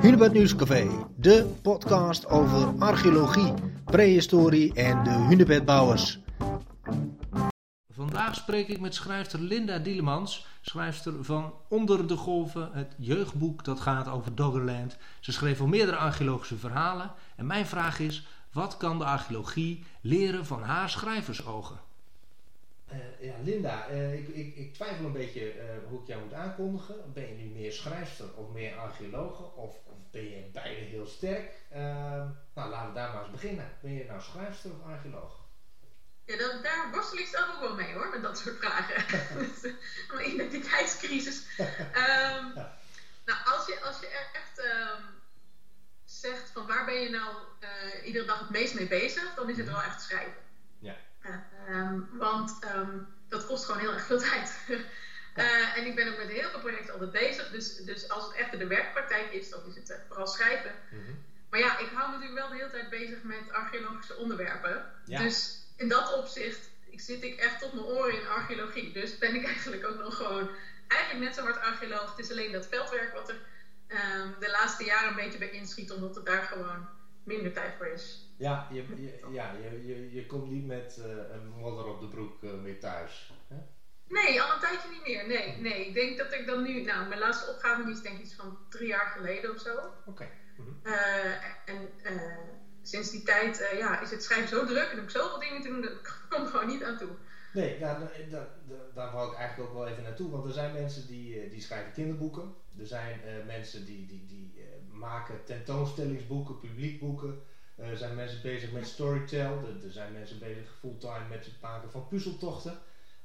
Hunebed 0.00 0.32
Nieuwscafé, 0.32 0.88
de 1.16 1.54
podcast 1.62 2.26
over 2.26 2.78
archeologie, 2.78 3.52
prehistorie 3.84 4.74
en 4.74 5.04
de 5.04 5.10
hunebedbouwers. 5.10 6.18
Vandaag 7.92 8.34
spreek 8.34 8.68
ik 8.68 8.80
met 8.80 8.94
schrijfster 8.94 9.40
Linda 9.40 9.78
Dielemans, 9.78 10.46
schrijfster 10.60 11.24
van 11.24 11.52
Onder 11.68 12.06
de 12.06 12.16
Golven, 12.16 12.70
het 12.72 12.94
jeugdboek 12.98 13.64
dat 13.64 13.80
gaat 13.80 14.08
over 14.08 14.34
Doggerland. 14.34 14.96
Ze 15.20 15.32
schreef 15.32 15.60
al 15.60 15.66
meerdere 15.66 15.96
archeologische 15.96 16.56
verhalen 16.56 17.10
en 17.36 17.46
mijn 17.46 17.66
vraag 17.66 17.98
is, 17.98 18.26
wat 18.52 18.76
kan 18.76 18.98
de 18.98 19.04
archeologie 19.04 19.84
leren 20.00 20.46
van 20.46 20.62
haar 20.62 20.90
schrijversogen? 20.90 21.85
Uh, 22.92 23.20
ja, 23.20 23.34
Linda, 23.42 23.90
uh, 23.90 24.14
ik, 24.14 24.28
ik, 24.28 24.56
ik, 24.56 24.74
twijfel 24.74 25.04
een 25.04 25.12
beetje 25.12 25.54
uh, 25.54 25.62
hoe 25.88 26.00
ik 26.00 26.06
jou 26.06 26.22
moet 26.22 26.32
aankondigen. 26.32 27.12
Ben 27.12 27.28
je 27.28 27.34
nu 27.34 27.44
meer 27.44 27.72
schrijfster 27.72 28.34
of 28.34 28.52
meer 28.52 28.76
archeologe? 28.76 29.42
Of, 29.42 29.76
of 29.84 30.10
ben 30.10 30.28
je 30.28 30.50
beide 30.52 30.80
heel 30.80 31.06
sterk? 31.06 31.52
Ehm, 31.70 32.28
nou, 32.54 32.70
laten 32.70 32.88
we 32.88 32.94
daar 32.94 33.12
maar 33.12 33.22
eens 33.22 33.30
beginnen. 33.30 33.72
Ben 33.80 33.92
je 33.92 34.04
nou 34.04 34.20
schrijfster 34.20 34.70
of 34.70 34.82
archeoloog? 34.84 35.44
Ja, 36.24 36.36
dat, 36.36 36.62
daar 36.62 36.90
worstel 36.92 37.18
ik 37.18 37.26
zelf 37.26 37.54
ook 37.54 37.60
wel 37.60 37.74
mee 37.74 37.92
hoor, 37.92 38.10
met 38.10 38.22
dat 38.22 38.38
soort 38.38 38.56
vragen. 38.58 39.04
Een 40.12 40.30
identiteitscrisis. 40.32 41.46
um, 41.58 42.52
Nou, 43.24 43.38
als 43.44 43.66
je, 43.66 43.80
als 43.84 44.00
je 44.00 44.08
echt 44.32 44.58
um, 44.58 45.04
zegt 46.04 46.50
van 46.50 46.66
waar 46.66 46.84
ben 46.84 47.00
je 47.00 47.10
nou 47.10 47.34
iedere 48.04 48.24
dag 48.24 48.38
het 48.38 48.50
meest 48.50 48.74
mee 48.74 48.88
bezig, 48.88 49.34
dan 49.34 49.50
is 49.50 49.56
het 49.56 49.66
wel 49.66 49.82
echt 49.82 50.02
schrijven. 50.02 50.42
Ja. 50.78 50.96
Um, 51.68 52.08
want 52.10 52.58
um, 52.74 53.06
dat 53.28 53.44
kost 53.44 53.64
gewoon 53.64 53.80
heel 53.80 53.92
erg 53.92 54.04
veel 54.04 54.18
tijd. 54.30 54.58
uh, 54.68 55.76
en 55.76 55.86
ik 55.86 55.94
ben 55.94 56.08
ook 56.08 56.16
met 56.16 56.28
heel 56.28 56.50
veel 56.50 56.60
projecten 56.60 56.92
altijd 56.92 57.10
bezig. 57.10 57.48
Dus, 57.48 57.76
dus 57.76 58.08
als 58.08 58.24
het 58.24 58.32
echt 58.32 58.58
de 58.58 58.66
werkpraktijk 58.66 59.32
is, 59.32 59.48
dan 59.48 59.64
is 59.64 59.74
het 59.74 59.90
uh, 59.90 59.96
vooral 60.06 60.26
schrijven. 60.26 60.74
Mm 60.90 61.04
-hmm. 61.04 61.24
Maar 61.50 61.60
ja, 61.60 61.78
ik 61.78 61.88
hou 61.92 62.10
me 62.10 62.16
natuurlijk 62.16 62.40
wel 62.40 62.48
de 62.48 62.56
hele 62.56 62.70
tijd 62.70 62.88
bezig 62.88 63.22
met 63.22 63.52
archeologische 63.52 64.16
onderwerpen. 64.16 64.84
Ja. 65.04 65.18
Dus 65.18 65.64
in 65.76 65.88
dat 65.88 66.12
opzicht 66.12 66.70
ik 66.96 67.02
zit 67.02 67.22
ik 67.22 67.34
echt 67.34 67.60
tot 67.60 67.72
mijn 67.72 67.86
oren 67.86 68.20
in 68.20 68.26
archeologie. 68.26 68.92
Dus 68.92 69.18
ben 69.18 69.34
ik 69.34 69.44
eigenlijk 69.54 69.86
ook 69.86 69.98
nog 69.98 70.16
gewoon 70.16 70.50
eigenlijk 70.88 71.24
net 71.24 71.34
zo 71.34 71.42
hard 71.42 71.60
archeoloog. 71.60 72.10
Het 72.10 72.18
is 72.24 72.30
alleen 72.30 72.52
dat 72.52 72.66
veldwerk 72.66 73.12
wat 73.12 73.28
er 73.28 73.40
um, 73.88 74.34
de 74.40 74.50
laatste 74.50 74.84
jaren 74.84 75.08
een 75.08 75.14
beetje 75.14 75.38
bij 75.38 75.50
inschiet, 75.50 75.90
omdat 75.90 76.14
het 76.14 76.26
daar 76.26 76.42
gewoon 76.42 76.88
minder 77.24 77.52
tijd 77.52 77.74
voor 77.76 77.86
is. 77.86 78.25
Ja, 78.38 78.66
je, 78.70 78.84
je, 78.96 79.18
ja, 79.32 79.52
je, 79.52 79.86
je, 79.86 80.12
je 80.12 80.26
komt 80.26 80.50
niet 80.50 80.66
met 80.66 80.96
uh, 80.98 81.06
een 81.06 81.48
modder 81.48 81.84
op 81.84 82.00
de 82.00 82.08
broek 82.08 82.42
uh, 82.42 82.52
meer 82.52 82.80
thuis. 82.80 83.32
Hè? 83.48 83.56
Nee, 84.08 84.42
al 84.42 84.54
een 84.54 84.60
tijdje 84.60 84.88
niet 84.90 85.06
meer. 85.06 85.26
Nee, 85.26 85.56
nee. 85.56 85.86
Ik 85.86 85.94
denk 85.94 86.18
dat 86.18 86.32
ik 86.32 86.46
dan 86.46 86.62
nu... 86.62 86.82
Nou, 86.82 87.08
mijn 87.08 87.20
laatste 87.20 87.50
opgave 87.50 87.90
is 87.90 88.00
denk 88.00 88.18
ik 88.18 88.24
iets 88.24 88.34
van 88.34 88.58
drie 88.68 88.88
jaar 88.88 89.06
geleden 89.06 89.50
of 89.50 89.60
zo. 89.60 89.74
Oké. 89.76 89.90
Okay. 90.04 90.30
Mm 90.56 90.64
-hmm. 90.64 90.92
uh, 90.92 91.44
en 91.64 91.88
sinds 92.82 93.10
die 93.10 93.22
tijd 93.22 93.74
ja, 93.78 94.00
is 94.00 94.10
het 94.10 94.22
schrijven 94.22 94.48
zo 94.48 94.64
druk 94.64 94.88
en 94.88 94.96
heb 94.96 95.04
ik 95.04 95.10
zoveel 95.10 95.38
dingen 95.38 95.62
te 95.62 95.68
doen 95.68 95.82
dat 95.82 95.90
ik 95.90 96.26
kom 96.28 96.46
gewoon 96.50 96.66
niet 96.66 96.84
aan 96.84 96.98
toe. 96.98 97.10
Nee, 97.52 97.78
nou, 97.78 98.04
daar, 98.30 98.46
daar 98.94 99.12
wou 99.12 99.32
ik 99.32 99.38
eigenlijk 99.38 99.70
ook 99.70 99.76
wel 99.76 99.86
even 99.88 100.02
naartoe. 100.02 100.30
Want 100.30 100.44
er 100.44 100.52
zijn 100.52 100.72
mensen 100.72 101.06
die, 101.06 101.48
die 101.48 101.60
schrijven 101.60 101.92
kinderboeken. 101.92 102.54
Er 102.78 102.86
zijn 102.86 103.20
mensen 103.46 103.84
die, 103.84 104.06
die, 104.06 104.26
die 104.26 104.64
maken 104.90 105.44
tentoonstellingsboeken, 105.44 106.58
publiekboeken. 106.58 107.42
Er 107.76 107.92
uh, 107.92 107.98
zijn 107.98 108.14
mensen 108.14 108.42
bezig 108.42 108.70
met 108.70 108.86
storytell. 108.86 109.52
Er, 109.84 109.90
zijn 109.90 110.12
mensen 110.12 110.38
bezig 110.38 110.74
fulltime 110.80 111.28
met 111.28 111.44
het 111.44 111.60
maken 111.60 111.90
van 111.90 112.08
puzzeltochten. 112.08 112.78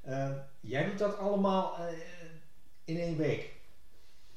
Uh, 0.08 0.30
jij 0.60 0.84
doet 0.84 0.98
dat 0.98 1.16
allemaal 1.16 1.76
uh, 1.80 2.00
in 2.84 3.00
één 3.00 3.16
week? 3.16 3.50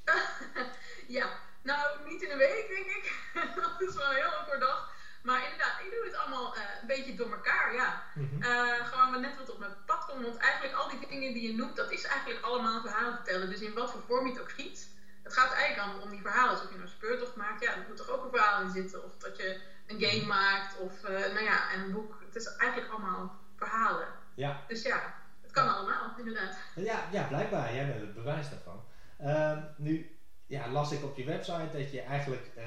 ja, 1.17 1.29
nou 1.61 2.09
niet 2.09 2.21
in 2.21 2.31
een 2.31 2.37
week 2.37 2.65
denk 2.67 2.85
ik. 2.85 3.13
dat 3.61 3.89
is 3.89 3.95
wel 3.95 4.09
heel 4.09 4.45
kort 4.47 4.59
dag. 4.59 4.93
Maar 5.23 5.43
inderdaad, 5.43 5.79
ik 5.79 5.91
doe 5.91 6.05
het 6.05 6.15
allemaal 6.15 6.55
een 6.55 6.87
beetje 6.87 7.15
door 7.15 7.31
elkaar, 7.31 7.73
ja. 7.73 8.03
Mm 8.15 8.29
-hmm. 8.29 8.43
gewoon 8.85 9.21
net 9.21 9.37
wat 9.37 9.51
op 9.51 9.59
mijn 9.59 9.75
pad 9.85 10.05
komt. 10.05 10.25
Want 10.25 10.37
eigenlijk 10.37 10.75
al 10.75 10.89
die 10.89 11.07
dingen 11.07 11.33
die 11.33 11.47
je 11.47 11.55
noemt, 11.55 11.75
dat 11.75 11.91
is 11.91 12.03
eigenlijk 12.03 12.45
allemaal 12.45 12.81
verhalen 12.81 13.15
vertellen. 13.15 13.49
Dus 13.49 13.61
in 13.61 13.73
wat 13.73 13.91
voor 13.91 14.01
vorm 14.07 14.25
je 14.25 14.33
het 14.33 14.41
ook 14.41 14.51
giet. 14.51 14.89
Het 15.23 15.33
gaat 15.33 15.51
eigenlijk 15.51 15.81
allemaal 15.81 16.01
om 16.01 16.11
die 16.11 16.21
verhalen. 16.21 16.55
Dus 16.55 16.63
of 16.63 16.69
je 16.69 16.75
nou 16.75 16.87
een 16.89 16.95
speurtocht 16.95 17.35
maakt, 17.35 17.63
ja, 17.63 17.71
er 17.71 17.85
moet 17.87 17.97
toch 17.97 18.09
ook 18.09 18.23
een 18.23 18.37
verhaal 18.37 18.61
in 18.61 18.69
zitten. 18.69 19.03
Of 19.03 19.17
dat 19.17 19.37
je 19.37 19.61
een 19.87 20.01
game 20.01 20.25
maakt 20.25 20.79
of 20.79 21.03
uh, 21.03 21.09
nou 21.09 21.43
ja, 21.43 21.71
en 21.71 21.81
een 21.81 21.91
boek. 21.91 22.21
Het 22.25 22.35
is 22.35 22.55
eigenlijk 22.55 22.91
allemaal 22.91 23.35
verhalen. 23.55 24.07
Ja. 24.35 24.63
Dus 24.67 24.81
ja, 24.83 25.13
het 25.41 25.51
kan 25.51 25.75
allemaal, 25.75 26.13
inderdaad. 26.17 26.57
Ja, 26.75 27.03
ja 27.11 27.23
blijkbaar. 27.23 27.73
Jij 27.73 27.87
bent 27.87 28.01
het 28.01 28.13
bewijs 28.13 28.49
daarvan. 28.49 28.83
Uh, 29.21 29.57
nu 29.77 30.17
ja, 30.45 30.69
las 30.69 30.91
ik 30.91 31.03
op 31.03 31.17
je 31.17 31.23
website 31.23 31.69
dat 31.77 31.91
je 31.91 32.01
eigenlijk 32.01 32.51
uh, 32.57 32.63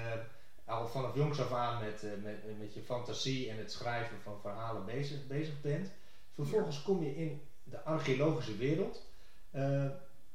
al 0.64 0.88
vanaf 0.88 1.14
jongs 1.14 1.40
af 1.40 1.52
aan 1.52 1.84
met, 1.84 2.02
uh, 2.02 2.10
met, 2.22 2.58
met 2.58 2.74
je 2.74 2.82
fantasie 2.82 3.50
en 3.50 3.58
het 3.58 3.72
schrijven 3.72 4.20
van 4.22 4.40
verhalen 4.40 4.84
bezig, 4.84 5.26
bezig 5.26 5.60
bent. 5.60 5.90
Vervolgens 6.34 6.76
ja. 6.76 6.82
kom 6.84 7.02
je 7.02 7.16
in 7.16 7.48
de 7.64 7.82
archeologische 7.82 8.56
wereld. 8.56 9.06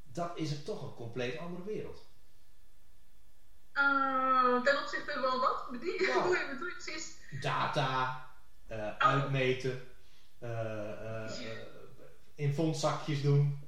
dat 0.03 0.31
is 0.35 0.51
het 0.51 0.65
toch 0.65 0.81
een 0.81 0.93
compleet 0.93 1.37
andere 1.37 1.63
wereld. 1.63 2.05
Uh, 3.73 4.61
ten 4.63 4.81
opzichte 4.81 5.11
van 5.11 5.39
wat? 5.39 5.52
Bedoel 5.73 5.93
je, 5.93 6.13
wow. 6.13 6.35
je, 6.35 6.47
bedoel 6.51 6.67
je 6.67 6.73
precies? 6.73 7.15
Data, 7.41 8.25
uh, 8.71 8.77
oh. 8.77 8.97
uitmeten, 8.97 9.87
uh, 10.43 11.31
in 12.35 12.53
fondzakjes 12.53 13.21
doen. 13.21 13.65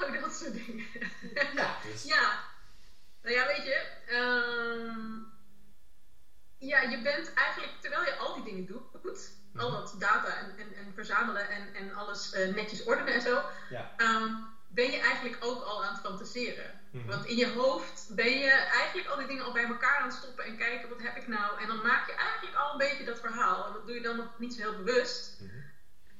oh, 0.00 0.20
dat 0.20 0.34
soort 0.34 0.52
dingen. 0.52 0.84
ja, 1.54 1.76
dus. 1.82 2.02
ja. 2.02 2.42
Nou 3.22 3.34
ja, 3.34 3.46
weet 3.46 3.64
je. 3.64 3.86
Um, 4.12 5.32
ja, 6.58 6.80
je 6.80 7.02
bent 7.02 7.32
eigenlijk, 7.34 7.72
terwijl 7.80 8.04
je 8.04 8.16
al 8.16 8.34
die 8.34 8.44
dingen 8.44 8.66
doet, 8.66 9.30
mm. 9.52 9.60
al 9.60 9.70
dat 9.70 9.94
data 9.98 10.36
en, 10.36 10.58
en, 10.58 10.74
en 10.74 10.92
verzamelen 10.94 11.48
en, 11.48 11.74
en 11.74 11.94
alles 11.94 12.32
netjes 12.54 12.84
ordenen 12.84 13.14
en 13.14 13.20
zo, 13.20 13.42
ja. 13.70 13.92
um, 13.96 14.46
ben 14.68 14.90
je 14.90 14.98
eigenlijk 14.98 15.44
ook 15.44 15.62
al 15.62 15.84
aan 15.84 15.92
het 15.92 16.02
fantaseren. 16.02 16.80
Mm-hmm. 16.94 17.10
Want 17.10 17.24
in 17.24 17.36
je 17.36 17.48
hoofd 17.48 18.06
ben 18.10 18.38
je 18.38 18.50
eigenlijk 18.50 19.08
al 19.08 19.16
die 19.16 19.26
dingen 19.26 19.44
al 19.44 19.52
bij 19.52 19.64
elkaar 19.64 19.96
aan 19.96 20.08
het 20.08 20.14
stoppen 20.14 20.44
en 20.44 20.56
kijken 20.56 20.88
wat 20.88 21.02
heb 21.02 21.16
ik 21.16 21.26
nou. 21.26 21.60
En 21.60 21.66
dan 21.66 21.82
maak 21.82 22.06
je 22.06 22.14
eigenlijk 22.14 22.56
al 22.56 22.72
een 22.72 22.78
beetje 22.78 23.04
dat 23.04 23.20
verhaal. 23.20 23.66
En 23.66 23.72
dat 23.72 23.86
doe 23.86 23.94
je 23.94 24.02
dan 24.02 24.16
nog 24.16 24.38
niet 24.38 24.54
zo 24.54 24.60
heel 24.60 24.76
bewust. 24.76 25.36
Mm-hmm. 25.40 25.62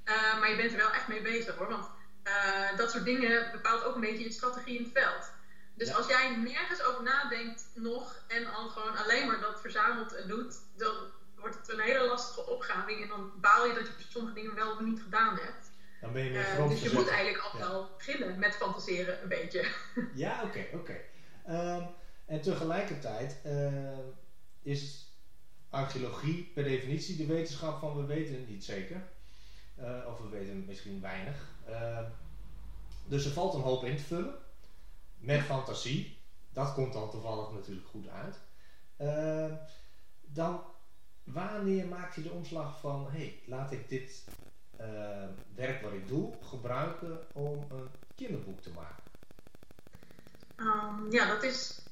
Uh, 0.04 0.38
maar 0.40 0.50
je 0.50 0.56
bent 0.56 0.70
er 0.70 0.76
wel 0.76 0.92
echt 0.92 1.08
mee 1.08 1.22
bezig 1.22 1.54
hoor. 1.54 1.68
Want 1.68 1.90
uh, 2.24 2.76
dat 2.76 2.90
soort 2.90 3.04
dingen 3.04 3.50
bepaalt 3.52 3.84
ook 3.84 3.94
een 3.94 4.00
beetje 4.00 4.24
je 4.24 4.32
strategie 4.32 4.78
in 4.78 4.82
het 4.82 4.92
veld. 4.92 5.32
Dus 5.74 5.88
ja. 5.88 5.94
als 5.94 6.06
jij 6.06 6.36
nergens 6.36 6.82
over 6.82 7.02
nadenkt 7.02 7.70
nog 7.74 8.24
en 8.28 8.46
al 8.46 8.68
gewoon 8.68 8.96
alleen 8.96 9.26
maar 9.26 9.40
dat 9.40 9.60
verzamelt 9.60 10.14
en 10.14 10.28
doet, 10.28 10.56
dan 10.76 10.94
wordt 11.36 11.56
het 11.56 11.68
een 11.68 11.80
hele 11.80 12.06
lastige 12.06 12.46
opgave. 12.46 13.02
En 13.02 13.08
dan 13.08 13.32
baal 13.40 13.66
je 13.66 13.74
dat 13.74 13.86
je 13.86 14.04
sommige 14.08 14.34
dingen 14.34 14.54
wel 14.54 14.72
of 14.72 14.80
niet 14.80 15.02
gedaan 15.02 15.36
hebt. 15.36 15.63
Dan 16.04 16.12
ben 16.12 16.25
je 16.25 16.31
uh, 16.31 16.69
dus 16.69 16.82
je 16.82 16.92
moet 16.92 17.09
eigenlijk 17.09 17.44
al 17.44 17.59
wel 17.59 17.81
ja. 17.81 17.88
beginnen 17.97 18.38
met 18.38 18.54
fantaseren 18.54 19.22
een 19.22 19.28
beetje. 19.28 19.66
Ja, 20.15 20.42
oké, 20.42 20.47
okay, 20.47 20.69
oké. 20.72 21.00
Okay. 21.44 21.76
Um, 21.76 21.87
en 22.26 22.41
tegelijkertijd 22.41 23.41
uh, 23.47 23.98
is 24.62 25.12
archeologie 25.70 26.50
per 26.54 26.64
definitie 26.64 27.16
de 27.16 27.26
wetenschap 27.26 27.78
van 27.78 27.97
we 27.97 28.04
weten 28.04 28.34
het 28.34 28.48
niet 28.48 28.64
zeker. 28.64 29.03
Uh, 29.81 30.06
of 30.06 30.19
we 30.19 30.28
weten 30.28 30.64
misschien 30.66 31.00
weinig. 31.00 31.48
dus 33.06 33.25
er 33.25 33.32
valt 33.32 33.54
een 33.54 33.60
hoop 33.60 33.84
in 33.84 33.97
te 33.97 34.03
vullen. 34.03 34.34
Met 35.19 35.41
fantasie. 35.41 36.19
Dat 36.53 36.75
komt 36.75 36.93
dan 36.93 37.10
toevallig 37.10 37.53
natuurlijk 37.53 37.88
goed 37.88 38.06
uit. 38.09 38.38
dan 40.22 40.62
wanneer 41.25 41.87
maakt 41.87 42.14
je 42.14 42.22
de 42.22 42.31
omslag 42.31 42.81
van 42.81 43.06
hé, 43.10 43.19
hey, 43.19 43.41
laat 43.47 43.72
ik 43.72 43.88
dit 43.88 44.25
werk 45.54 45.82
wat 45.82 45.92
ik 45.92 46.08
doe 46.08 46.34
gebruiken 46.40 47.18
om 47.32 47.66
een 47.70 47.88
kinderboek 48.14 48.60
te 48.60 48.70
maken? 48.70 49.02
Um, 50.56 51.10
ja, 51.10 51.26
dat 51.26 51.42
is 51.42 51.82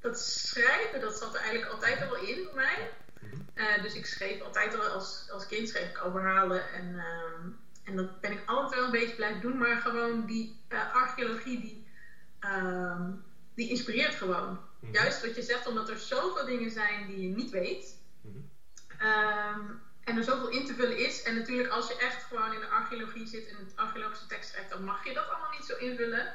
dat 0.00 0.20
schrijven, 0.20 1.00
dat 1.00 1.18
zat 1.18 1.34
er 1.34 1.40
eigenlijk 1.40 1.72
altijd 1.72 2.02
al 2.02 2.10
wel 2.10 2.20
in 2.20 2.44
bij 2.44 2.54
mij. 2.54 2.90
Mm-hmm. 3.20 3.46
Uh, 3.54 3.82
dus 3.82 3.94
ik 3.94 4.06
schreef 4.06 4.42
altijd 4.42 4.78
al 4.78 4.84
als, 4.84 5.28
als 5.32 5.46
kind 5.46 5.68
schreef 5.68 5.88
ik 5.88 5.98
al 5.98 6.10
verhalen 6.10 6.72
en, 6.72 6.94
uh, 6.94 7.52
en 7.84 7.96
dat 7.96 8.20
ben 8.20 8.32
ik 8.32 8.42
altijd 8.46 8.74
wel 8.74 8.84
een 8.84 9.00
beetje 9.00 9.14
blijven 9.14 9.40
doen, 9.40 9.58
maar 9.58 9.76
gewoon 9.76 10.26
die 10.26 10.60
uh, 10.68 10.94
archeologie 10.94 11.60
die, 11.60 11.86
die 13.54 13.68
inspireert 13.68 14.14
gewoon. 14.14 14.48
Mm-hmm. 14.48 14.94
Juist 14.94 15.26
wat 15.26 15.34
je 15.34 15.42
zegt, 15.42 15.66
omdat 15.66 15.88
er 15.88 15.98
zoveel 15.98 16.46
dingen 16.46 16.70
zijn 16.70 17.06
die 17.06 17.28
je 17.28 17.34
niet 17.34 17.50
weet. 17.50 17.98
Um, 19.02 19.80
en 20.06 20.16
er 20.16 20.24
zoveel 20.24 20.48
in 20.48 20.66
te 20.66 20.74
vullen 20.74 20.98
is. 20.98 21.22
En 21.22 21.34
natuurlijk, 21.34 21.68
als 21.68 21.88
je 21.88 21.96
echt 21.96 22.22
gewoon 22.22 22.52
in 22.52 22.60
de 22.60 22.68
archeologie 22.68 23.26
zit 23.26 23.48
en 23.48 23.56
het 23.56 23.76
archeologische 23.76 24.26
tekst 24.26 24.50
schrijft, 24.50 24.70
dan 24.70 24.84
mag 24.84 25.04
je 25.04 25.14
dat 25.14 25.28
allemaal 25.28 25.50
niet 25.50 25.64
zo 25.64 25.76
invullen. 25.76 26.32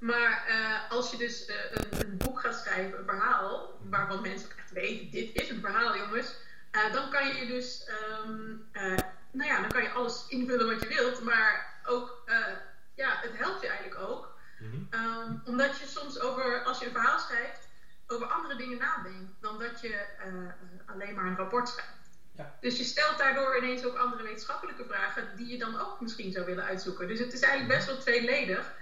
Maar 0.00 0.44
uh, 0.48 0.90
als 0.90 1.10
je 1.10 1.16
dus 1.16 1.48
uh, 1.48 1.54
een, 1.70 2.00
een, 2.00 2.16
boek 2.16 2.40
gaat 2.40 2.54
schrijven, 2.54 2.98
een 2.98 3.04
verhaal, 3.04 3.78
waarvan 3.90 4.22
mensen 4.22 4.50
ook 4.50 4.58
echt 4.58 4.70
weten, 4.70 5.10
dit 5.10 5.42
is 5.42 5.48
een 5.48 5.60
verhaal, 5.60 5.96
jongens. 5.96 6.34
Uh, 6.72 6.92
dan 6.92 7.10
kan 7.10 7.26
je 7.26 7.46
dus, 7.46 7.90
um, 8.22 8.68
nou 9.30 9.50
ja, 9.50 9.60
dan 9.60 9.70
kan 9.70 9.82
je 9.82 9.90
alles 9.90 10.24
invullen 10.28 10.66
wat 10.66 10.82
je 10.82 10.88
wilt. 10.88 11.22
Maar 11.22 11.80
ook, 11.84 12.22
ja, 12.94 13.18
het 13.20 13.36
helpt 13.36 13.60
je 13.60 13.68
eigenlijk 13.68 14.00
ook. 14.00 14.38
Mm-hmm. 14.58 14.88
Um, 14.90 15.42
omdat 15.44 15.78
je 15.78 15.86
soms 15.86 16.20
over, 16.20 16.62
als 16.62 16.78
je 16.78 16.86
een 16.86 16.92
verhaal 16.92 17.18
schrijft, 17.18 17.68
over 18.06 18.26
andere 18.26 18.56
dingen 18.56 18.78
nadenkt 18.78 19.32
dan 19.40 19.58
dat 19.58 19.80
je 19.80 20.04
alleen 20.86 21.14
maar 21.14 21.26
een 21.26 21.36
rapport 21.36 21.68
schrijft. 21.68 22.03
Dus 22.64 22.78
je 22.78 22.84
stelt 22.84 23.18
daardoor 23.18 23.56
ineens 23.56 23.84
ook 23.84 23.96
andere 23.96 24.22
wetenschappelijke 24.22 24.84
vragen 24.84 25.36
die 25.36 25.46
je 25.46 25.58
dan 25.58 25.80
ook 25.80 26.00
misschien 26.00 26.32
zou 26.32 26.46
willen 26.46 26.64
uitzoeken. 26.64 27.08
Dus 27.08 27.18
het 27.18 27.32
is 27.32 27.40
eigenlijk 27.40 27.74
best 27.74 27.86
wel 27.86 27.98
tweeledig. 27.98 28.72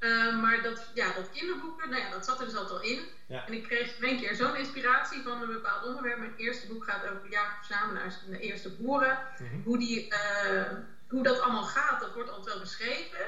Uh, 0.00 0.40
maar 0.42 0.62
dat, 0.62 0.90
ja, 0.94 1.12
dat 1.12 1.30
kinderboeken, 1.30 1.90
nou 1.90 2.02
ja, 2.02 2.10
dat 2.10 2.24
zat 2.24 2.40
er 2.40 2.44
dus 2.44 2.54
altijd 2.54 2.80
al 2.80 2.86
in. 2.86 3.00
En 3.28 3.52
ik 3.52 3.62
kreeg 3.62 4.00
een 4.00 4.18
keer 4.18 4.34
zo'n 4.34 4.56
inspiratie 4.56 5.22
van 5.22 5.42
een 5.42 5.52
bepaald 5.52 5.84
onderwerp. 5.84 6.18
Mijn 6.18 6.36
eerste 6.36 6.66
boek 6.66 6.84
gaat 6.84 7.02
over 7.02 7.30
jagerverzamelaars 7.30 8.14
en 8.26 8.30
de 8.30 8.40
eerste 8.40 8.70
boeren. 8.70 9.18
Mhm. 9.38 9.62
hoe, 9.64 9.78
die, 9.78 10.12
uh, 10.12 10.72
hoe 11.08 11.22
dat 11.22 11.40
allemaal 11.40 11.64
gaat, 11.64 12.00
dat 12.00 12.14
wordt 12.14 12.30
altijd 12.30 12.46
wel 12.46 12.60
beschreven. 12.60 13.26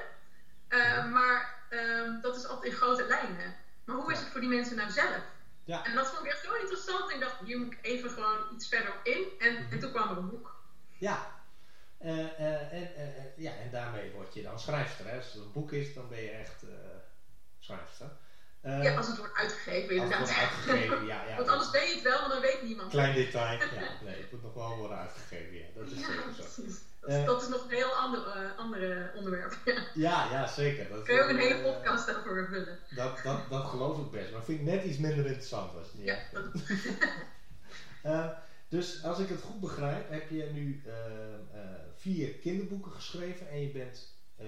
Uh, 0.69 1.13
maar 1.13 1.55
ehm, 1.69 2.21
dat 2.21 2.37
is 2.37 2.47
altijd 2.47 2.73
in 2.73 2.79
grote 2.79 3.07
lijnen. 3.07 3.55
Maar 3.85 3.97
hoe 3.97 4.13
is 4.13 4.19
het 4.19 4.29
voor 4.29 4.41
die 4.41 4.49
mensen 4.49 4.77
nou 4.77 4.91
zelf? 4.91 5.23
Ja. 5.71 5.85
En 5.85 5.95
dat 5.95 6.09
vond 6.09 6.25
ik 6.25 6.33
echt 6.33 6.45
zo 6.45 6.55
interessant. 6.55 7.11
Ik 7.11 7.21
dacht, 7.21 7.37
hier 7.45 7.59
moet 7.59 7.73
ik 7.73 7.79
even 7.83 8.11
gewoon 8.11 8.39
iets 8.55 8.69
verder 8.69 8.95
in. 9.03 9.25
En, 9.39 9.60
boek. 10.29 10.55
Ja. 10.99 11.39
Uh, 12.05 12.19
uh, 12.19 12.73
en, 12.73 12.91
uh, 12.99 13.37
ja, 13.37 13.53
en 13.53 13.71
daarmee 13.71 14.11
word 14.13 14.35
je 14.35 14.43
dan 14.43 14.61
schrijfster. 14.61 15.07
Hè? 15.07 15.17
Als 15.17 15.33
het 15.33 15.43
een 15.43 15.53
boek 15.53 15.73
is, 15.73 15.95
dan 15.95 16.09
ben 16.09 16.23
je 16.23 16.31
echt 16.31 16.65
schrijfster. 17.59 18.11
ja, 18.63 18.97
als 18.97 19.07
het 19.07 19.17
wordt 19.17 19.37
uitgegeven 19.37 19.95
inderdaad. 19.95 20.21
Als 20.21 20.29
het 20.31 20.39
wordt 20.39 20.69
uitgegeven, 20.69 21.07
ja. 21.07 21.25
ja 21.29 21.37
Want 21.41 21.49
anders 21.49 21.71
ben 21.71 21.87
je 21.87 21.95
het 21.95 22.03
wel, 22.03 22.21
maar 22.21 22.29
dan 22.29 22.41
weet 22.41 22.63
niemand. 22.63 22.91
Klein 22.91 23.15
detail. 23.15 23.59
ja, 23.59 23.67
nee, 24.05 24.21
het 24.21 24.33
moet 24.33 24.43
nog 24.43 24.55
wel 24.55 24.77
worden 24.77 24.99
uitgegeven. 24.99 25.55
Ja, 25.55 25.65
dat 25.75 25.91
is 25.91 25.99
ja, 25.99 26.07
zo. 26.07 26.63
Dat, 27.01 27.27
dat, 27.27 27.43
is 27.43 27.49
nog 27.49 27.65
een 27.65 27.77
heel 27.77 27.93
ander 27.93 28.53
andere 28.57 29.13
onderwerp. 29.17 29.57
Ja, 29.95 30.31
ja, 30.31 30.47
zeker. 30.47 30.89
Dat 30.89 31.03
Kun 31.03 31.15
je 31.15 31.23
ook 31.23 31.29
een 31.29 31.39
hele 31.39 31.63
podcast 31.63 32.17
over 32.17 32.49
vullen. 32.49 32.79
Dat, 32.91 33.21
dat, 33.23 33.51
dat 33.51 33.65
geloof 33.65 33.99
ik 33.99 34.11
best. 34.11 34.33
Maar 34.33 34.45
vind 34.45 34.61
ik 34.61 34.67
net 34.67 34.85
iets 34.85 34.99
minder 34.99 35.27
interessant. 35.27 35.75
Als 35.75 35.87
ja, 35.97 36.19
dat... 36.33 36.45
dus 38.71 39.05
als 39.05 39.19
ik 39.19 39.29
het 39.29 39.41
goed 39.41 39.61
begrijp, 39.61 40.11
heb 40.11 40.31
je 40.31 40.51
nu 40.53 40.83
vier 41.97 42.29
kinderboeken 42.29 42.93
geschreven 42.93 43.49
en 43.49 43.61
je 43.61 43.69
bent, 43.69 44.15
uh, 44.41 44.47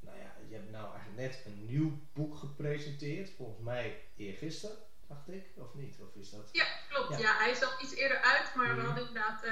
nou 0.00 0.18
ja, 0.18 0.32
je 0.48 0.54
hebt 0.54 0.70
nou 0.70 0.92
eigenlijk 0.92 1.16
net 1.16 1.42
een 1.46 1.66
nieuw 1.66 1.98
boek 2.12 2.36
gepresenteerd, 2.36 3.30
volgens 3.36 3.58
mij 3.58 4.02
eergisteren, 4.16 4.76
dacht 5.06 5.28
ik, 5.28 5.46
of 5.56 5.74
niet? 5.74 5.96
Of 6.00 6.14
is 6.14 6.30
dat? 6.30 6.48
Ja, 6.52 6.66
klopt. 6.88 7.20
Ja, 7.20 7.38
hij 7.38 7.50
is 7.50 7.62
al 7.62 7.82
iets 7.82 7.94
eerder 7.94 8.18
uit, 8.18 8.54
maar 8.54 8.68
we 8.68 8.82
mhm. 8.82 8.86
hadden 8.86 9.06
inderdaad 9.06 9.42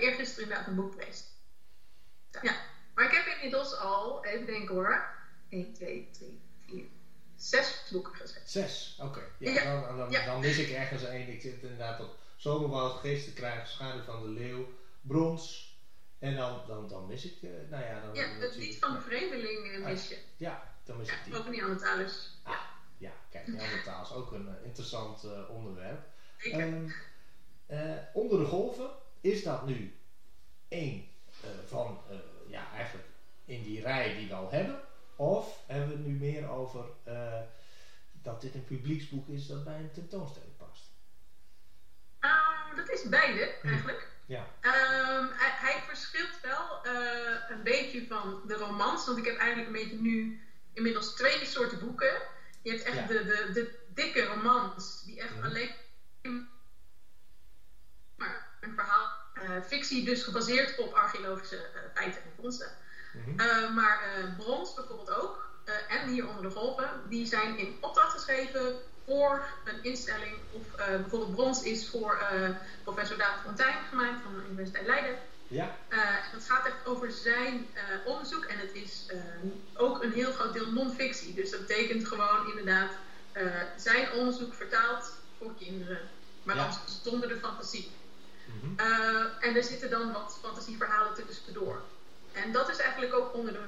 eergisteren 0.00 0.42
inderdaad 0.42 0.66
een 0.66 0.74
boek 0.74 0.92
geweest. 0.92 1.34
Ja, 2.42 2.56
maar 2.94 3.04
ik 3.04 3.12
heb 3.12 3.26
inmiddels 3.26 3.76
al, 3.78 4.24
even 4.24 4.46
denken 4.46 4.74
hoor, 4.74 5.08
1, 5.48 5.72
2, 5.72 6.08
3, 6.12 6.40
4, 6.66 6.84
zes 7.36 7.88
boeken 7.90 8.14
geschreven. 8.14 8.48
Zes, 8.48 8.98
oké. 9.02 9.20
Ja, 9.38 9.50
ja, 9.50 9.86
Dan, 9.86 9.96
dan, 9.96 10.24
dan, 10.24 10.40
mis 10.40 10.58
ik 10.58 10.70
ergens 10.70 11.04
één. 11.04 11.28
Ik 11.28 11.40
zit 11.40 11.62
inderdaad 11.62 12.00
op 12.00 12.16
Zomerwoud, 12.36 13.00
Geesten 13.00 13.32
krijgen, 13.32 13.68
Schaduw 13.68 14.02
van 14.02 14.22
de 14.22 14.28
Leeuw, 14.28 14.68
Brons, 15.00 15.74
en 16.18 16.36
dan, 16.36 16.62
dan, 16.66 16.88
dan 16.88 17.06
mis 17.06 17.24
ik, 17.24 17.42
uh, 17.42 17.50
nou 17.70 17.84
ja... 17.84 18.00
Dan, 18.00 18.14
ja, 18.14 18.28
het 18.28 18.56
lied 18.56 18.78
van 18.78 18.94
de 18.94 19.00
vreemdeling 19.00 19.66
uh, 19.66 19.84
mis 19.84 20.08
je. 20.08 20.18
Ja, 20.36 20.74
dan 20.84 20.96
mis 20.96 21.08
ik 21.08 21.20
die. 21.24 21.36
Ook 21.36 21.50
niet 21.50 21.82
aan 21.82 22.00
is. 22.00 22.30
Ah, 22.42 22.60
ja, 22.98 23.12
kijk, 23.30 23.82
taal 23.84 24.02
is 24.02 24.12
ook 24.12 24.32
een 24.32 24.48
uh, 24.48 24.64
interessant 24.64 25.26
onderwerp. 25.48 26.06
Um, 26.54 26.92
onder 28.12 28.38
de 28.38 28.44
golven 28.44 28.90
is 29.20 29.42
dat 29.42 29.66
nu 29.66 29.96
één 30.68 31.08
van, 31.66 32.00
ja, 32.48 32.72
eigenlijk 32.72 33.08
in 33.44 33.62
die 33.62 33.80
rij 33.80 34.16
die 34.16 34.28
we 34.28 34.34
al 34.34 34.50
hebben. 34.50 34.80
Of 35.16 35.62
hebben 35.66 35.88
we 35.88 35.94
het 35.94 36.06
nu 36.06 36.12
meer 36.12 36.48
over 36.48 36.84
dat 38.22 38.40
dit 38.40 38.54
een 38.54 38.64
publieksboek 38.64 39.28
is 39.28 39.46
dat 39.46 39.64
bij 39.64 39.78
een 39.78 39.92
tentoonstelling 39.92 40.55
beide, 43.08 43.54
hm. 43.62 43.68
eigenlijk. 43.68 44.06
Ja. 44.26 44.46
Um, 44.62 45.28
hij, 45.32 45.70
hij, 45.70 45.82
verschilt 45.86 46.40
wel 46.42 46.86
uh, 46.86 46.92
een 47.48 47.62
beetje 47.62 48.06
van 48.06 48.40
de 48.46 48.54
romans, 48.54 49.06
want 49.06 49.18
ik 49.18 49.24
heb 49.24 49.36
eigenlijk 49.36 49.66
een 49.66 49.82
beetje 49.82 50.00
nu 50.00 50.40
inmiddels 50.72 51.14
twee 51.14 51.44
soorten 51.44 51.78
boeken. 51.78 52.22
Je 52.62 52.70
hebt 52.70 52.82
echt 52.82 53.08
de, 53.08 53.24
de, 53.24 53.52
de 53.52 53.78
dikke 53.94 54.24
romans, 54.24 55.02
die 55.04 55.20
echt 55.20 55.42
alleen 55.42 55.70
maar 58.16 58.48
een 58.60 58.74
verhaal, 58.74 59.10
uh, 59.34 59.62
fictie 59.66 60.04
dus 60.04 60.22
gebaseerd 60.22 60.78
op 60.78 60.92
archeologische 60.92 61.56
uh, 61.56 61.80
feiten 61.94 62.22
en 62.22 62.30
vondsten. 62.40 62.70
Mm 63.12 63.38
-hmm. 63.38 63.74
maar 63.74 63.98
Brons 64.36 64.74
bijvoorbeeld 64.74 65.10
ook, 65.10 65.50
en 65.88 66.08
hier 66.08 66.28
onder 66.28 66.42
de 66.42 66.50
golven, 66.50 66.90
die 67.08 67.26
zijn 67.26 67.58
in 67.58 67.76
opdracht 67.80 68.12
geschreven 68.12 68.76
voor 69.06 69.46
een 69.64 69.82
instelling. 69.82 70.34
Of 70.52 70.62
uh, 70.80 70.86
bijvoorbeeld 70.86 71.34
brons 71.34 71.62
is 71.62 71.88
voor 71.88 72.18
uh, 72.32 72.48
professor 72.82 73.18
David 73.18 73.42
Fontijn 73.44 73.76
gemaakt 73.88 74.22
van 74.22 74.34
de 74.34 74.44
Universiteit 74.46 74.86
Leiden. 74.86 75.18
Ja. 75.48 75.76
Uh, 75.88 75.98
dat 76.32 76.44
gaat 76.44 76.66
echt 76.66 76.86
over 76.86 77.12
zijn 77.12 77.66
onderzoek 78.04 78.44
en 78.44 78.58
het 78.58 78.74
is 78.74 79.06
ook 79.74 80.02
een 80.02 80.12
heel 80.12 80.32
groot 80.32 80.52
deel 80.52 80.70
non-fictie. 80.70 81.34
Dus 81.34 81.50
dat 81.50 81.66
betekent 81.66 82.08
gewoon 82.08 82.50
inderdaad 82.50 82.90
zijn 83.76 84.12
onderzoek 84.12 84.54
vertaald 84.54 85.12
voor 85.38 85.54
kinderen, 85.58 86.00
maar 86.42 86.56
dan 86.56 86.72
zonder 87.02 87.28
de 87.28 87.38
fantasie. 87.38 87.90
Mm 88.46 88.60
-hmm. 88.60 88.86
en 89.40 89.56
er 89.56 89.64
zitten 89.64 89.90
dan 89.90 90.12
wat 90.12 90.38
fantasieverhalen 90.42 91.14
tussendoor. 91.14 91.82
En 92.32 92.52
dat 92.52 92.68
is 92.68 92.76
eigenlijk 92.76 93.14
ook 93.14 93.34
onder 93.34 93.52
de 93.52 93.64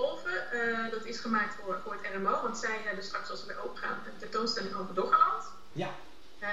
Uh, 0.00 0.90
dat 0.90 1.04
is 1.04 1.18
gemaakt 1.18 1.54
voor, 1.54 1.80
voor 1.84 1.92
het 1.92 2.14
RMO, 2.14 2.42
want 2.42 2.58
zij 2.58 2.80
hebben 2.84 3.04
straks 3.04 3.30
als 3.30 3.40
we 3.40 3.46
weer 3.46 3.62
open 3.64 3.78
gaan 3.78 3.98
een 4.06 4.18
tentoonstelling 4.18 4.74
over 4.74 4.94
Doggerland. 4.94 5.44
Ja. 5.72 5.94
Uh, 6.42 6.48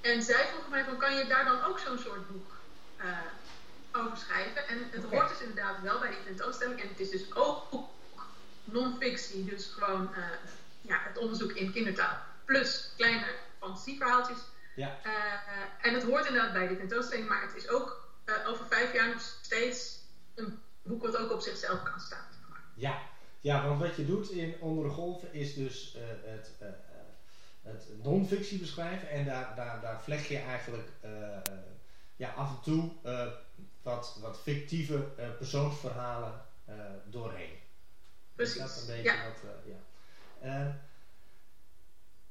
en 0.00 0.22
zij 0.22 0.46
vroegen 0.46 0.70
mij 0.70 0.84
van, 0.84 0.96
kan 0.96 1.16
je 1.16 1.26
daar 1.26 1.44
dan 1.44 1.64
ook 1.64 1.78
zo'n 1.78 1.98
soort 1.98 2.32
boek 2.32 2.50
uh, 3.00 4.02
over 4.02 4.16
schrijven? 4.16 4.68
En 4.68 4.88
het 4.90 5.04
okay. 5.04 5.18
hoort 5.18 5.28
dus 5.28 5.40
inderdaad 5.40 5.80
wel 5.82 5.98
bij 5.98 6.08
die 6.08 6.24
tentoonstelling. 6.24 6.80
En 6.80 6.88
het 6.88 7.00
is 7.00 7.10
dus 7.10 7.34
ook 7.34 7.88
non-fictie, 8.64 9.44
dus 9.44 9.66
gewoon 9.66 10.10
ja, 10.80 10.98
het 11.00 11.18
onderzoek 11.18 11.52
in 11.52 11.72
kindertaal. 11.72 12.16
Plus 12.44 12.92
kleine 12.96 13.26
fantasieverhaaltjes. 13.58 14.38
Ja. 14.74 14.98
en 15.80 15.94
het 15.94 16.02
hoort 16.02 16.26
inderdaad 16.26 16.52
bij 16.52 16.68
die 16.68 16.76
tentoonstelling, 16.76 17.28
maar 17.28 17.42
het 17.42 17.54
is 17.54 17.68
ook 17.68 18.08
over 18.46 18.66
vijf 18.66 18.92
jaar 18.92 19.08
nog 19.08 19.20
steeds 19.20 19.98
een 20.34 20.62
boek 20.82 21.02
wat 21.02 21.16
ook 21.16 21.32
op 21.32 21.40
zichzelf 21.40 21.82
kan 21.82 22.00
staan. 22.00 22.26
Ja, 22.78 23.02
ja 23.40 23.66
want 23.66 23.80
wat 23.80 23.96
je 23.96 24.06
doet 24.06 24.30
in 24.30 24.54
Onder 24.60 24.84
de 24.84 24.90
Golven 24.90 25.32
is 25.32 25.54
dus 25.54 25.96
uh, 25.96 26.02
het, 26.24 26.50
uh, 26.62 26.68
het 27.62 27.88
non-fictie 28.02 28.58
beschrijven. 28.58 29.10
En 29.10 29.24
daar, 29.24 29.54
daar, 29.56 29.80
daar 29.80 30.02
vleg 30.02 30.28
je 30.28 30.38
eigenlijk 30.38 30.88
ja, 32.16 32.30
af 32.30 32.50
en 32.50 32.62
toe 32.62 32.90
wat, 33.82 34.18
wat 34.20 34.40
fictieve 34.40 34.98
persoonsverhalen 35.38 36.44
doorheen. 37.10 37.56
Precies. 38.34 38.54
Dus 38.54 38.62
dat 38.62 38.76
is 38.76 38.80
een 38.80 38.86
beetje 38.86 39.02
ja. 39.02 39.24
wat. 39.24 39.42
ja. 39.64 40.80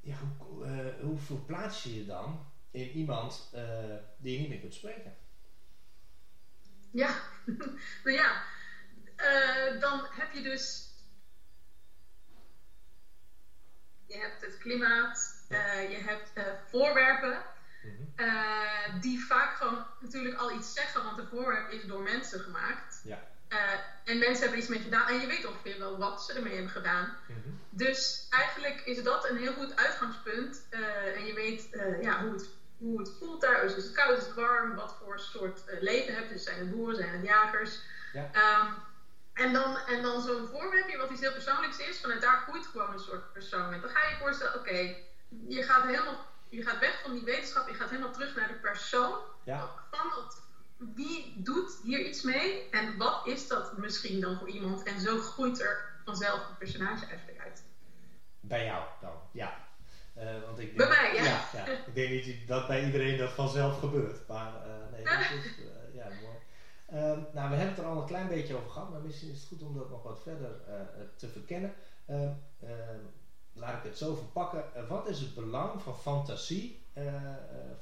ja, 0.00 0.16
hoe, 1.00 1.18
hoe 1.26 1.38
plaats 1.38 1.82
je 1.82 1.96
je 1.96 2.06
dan 2.06 2.46
in 2.70 2.90
iemand 2.90 3.50
die 4.16 4.32
je 4.32 4.38
niet 4.38 4.48
meer 4.48 4.60
kunt 4.60 4.74
spreken? 4.74 5.16
Ja, 6.90 7.20
nou 8.04 8.16
ja, 8.16 8.42
uh, 9.20 9.80
dan 9.80 10.06
heb 10.10 10.32
je 10.32 10.42
dus. 10.42 10.86
Je 14.06 14.18
hebt 14.18 14.40
het 14.40 14.58
klimaat, 14.58 15.44
uh, 15.48 15.90
je 15.90 15.96
hebt 15.96 16.30
uh, 16.34 16.44
voorwerpen. 16.70 17.42
Mm-hmm. 17.82 19.00
die 19.00 19.24
vaak 19.24 19.56
gewoon 19.56 19.86
natuurlijk 20.00 20.36
al 20.36 20.52
iets 20.52 20.74
zeggen, 20.74 21.04
want 21.04 21.18
een 21.18 21.26
voorwerp 21.26 21.70
is 21.70 21.84
door 21.84 22.02
mensen 22.02 22.40
gemaakt. 22.40 23.00
Ja. 23.04 23.18
en 24.04 24.18
mensen 24.18 24.40
hebben 24.42 24.58
iets 24.58 24.68
mee 24.68 24.78
gedaan 24.78 25.08
en 25.08 25.20
je 25.20 25.26
weet 25.26 25.46
ongeveer 25.46 25.78
wel 25.78 25.98
wat 25.98 26.24
ze 26.24 26.32
ermee 26.32 26.52
hebben 26.52 26.72
gedaan. 26.72 27.16
Mm-hmm. 27.26 27.60
Dus 27.70 28.26
eigenlijk 28.30 28.80
is 28.80 29.02
dat 29.02 29.28
een 29.28 29.36
heel 29.36 29.52
goed 29.52 29.76
uitgangspunt. 29.76 30.66
en 31.14 31.26
je 31.26 31.32
weet 31.34 31.68
ja, 32.00 32.22
hoe 32.22 32.32
het 32.32 32.48
hoe 32.78 32.98
het 32.98 33.12
voelt 33.18 33.40
daar. 33.40 33.64
Is 33.64 33.74
het 33.74 33.92
koud, 33.92 34.18
is 34.18 34.26
het 34.26 34.34
warm? 34.34 34.74
Wat 34.74 34.96
voor 35.02 35.20
soort 35.20 35.60
leven 35.80 36.14
hebt 36.14 36.28
Dus 36.28 36.44
zijn 36.44 36.58
het 36.58 36.70
boeren, 36.70 36.96
zijn 36.96 37.12
het 37.12 37.26
jagers? 37.26 37.80
Ja. 38.12 38.30
Um, 38.62 38.74
en 39.38 39.52
dan, 39.52 39.78
en 39.78 40.02
dan 40.02 40.22
zo'n 40.22 40.48
voorwerpje 40.52 40.96
wat 40.96 41.10
iets 41.10 41.20
heel 41.20 41.32
persoonlijks 41.32 41.78
is. 41.78 42.00
Vanuit 42.00 42.20
daar 42.20 42.38
groeit 42.48 42.66
gewoon 42.66 42.92
een 42.92 42.98
soort 42.98 43.32
persoon. 43.32 43.72
En 43.72 43.80
dan 43.80 43.90
ga 43.90 44.06
je 44.06 44.14
je 44.14 44.20
voorstellen, 44.20 44.58
oké, 44.58 44.94
je 45.48 45.62
gaat 45.62 45.84
helemaal... 45.84 46.26
Je 46.50 46.62
gaat 46.62 46.78
weg 46.78 47.00
van 47.02 47.12
die 47.12 47.24
wetenschap, 47.24 47.68
je 47.68 47.74
gaat 47.74 47.90
helemaal 47.90 48.12
terug 48.12 48.36
naar 48.36 48.48
de 48.48 48.54
persoon. 48.54 49.18
Ja. 49.44 49.70
Van 49.90 50.08
dat, 50.08 50.42
wie 50.94 51.34
doet 51.36 51.80
hier 51.82 52.06
iets 52.06 52.22
mee? 52.22 52.68
En 52.70 52.96
wat 52.96 53.26
is 53.26 53.48
dat 53.48 53.76
misschien 53.76 54.20
dan 54.20 54.38
voor 54.38 54.48
iemand? 54.48 54.82
En 54.82 55.00
zo 55.00 55.18
groeit 55.18 55.60
er 55.60 56.00
vanzelf 56.04 56.48
een 56.48 56.56
personage 56.58 57.06
eigenlijk 57.06 57.40
uit. 57.40 57.64
Bij 58.40 58.64
jou 58.64 58.84
dan, 59.00 59.12
ja. 59.32 59.66
Uh, 60.16 60.24
want 60.44 60.58
ik 60.58 60.76
denk, 60.76 60.76
bij 60.76 60.88
mij, 60.88 61.14
ja. 61.14 61.22
ja, 61.22 61.48
ja. 61.52 61.64
Ik 61.66 61.94
denk 61.94 62.10
niet 62.10 62.48
dat 62.48 62.66
bij 62.66 62.84
iedereen 62.84 63.18
dat 63.18 63.30
vanzelf 63.30 63.78
gebeurt. 63.78 64.28
Maar 64.28 64.52
uh, 64.66 64.92
nee, 64.92 65.04
dat 65.18 65.44
is 65.44 65.58
uh. 65.58 65.66
Ehm, 65.66 65.77
nou, 66.90 67.24
we 67.32 67.40
hebben 67.40 67.68
het 67.68 67.78
er 67.78 67.84
al 67.84 68.00
een 68.00 68.06
klein 68.06 68.28
beetje 68.28 68.56
over 68.56 68.70
gehad, 68.70 68.90
maar 68.90 69.00
misschien 69.00 69.30
is 69.30 69.38
het 69.38 69.48
goed 69.48 69.62
om 69.62 69.74
dat 69.74 69.90
nog 69.90 70.02
wat 70.02 70.22
verder 70.22 70.50
te 71.16 71.28
verkennen. 71.28 71.74
Ehm, 72.06 72.32
ehm, 72.60 73.00
laat 73.52 73.76
ik 73.76 73.82
het 73.82 73.98
zo 73.98 74.14
verpakken. 74.14 74.88
wat 74.88 75.08
is 75.08 75.20
het 75.20 75.34
belang 75.34 75.82
van 75.82 75.98
fantasie 75.98 76.86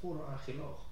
voor 0.00 0.14
een 0.14 0.24
archeoloog? 0.24 0.84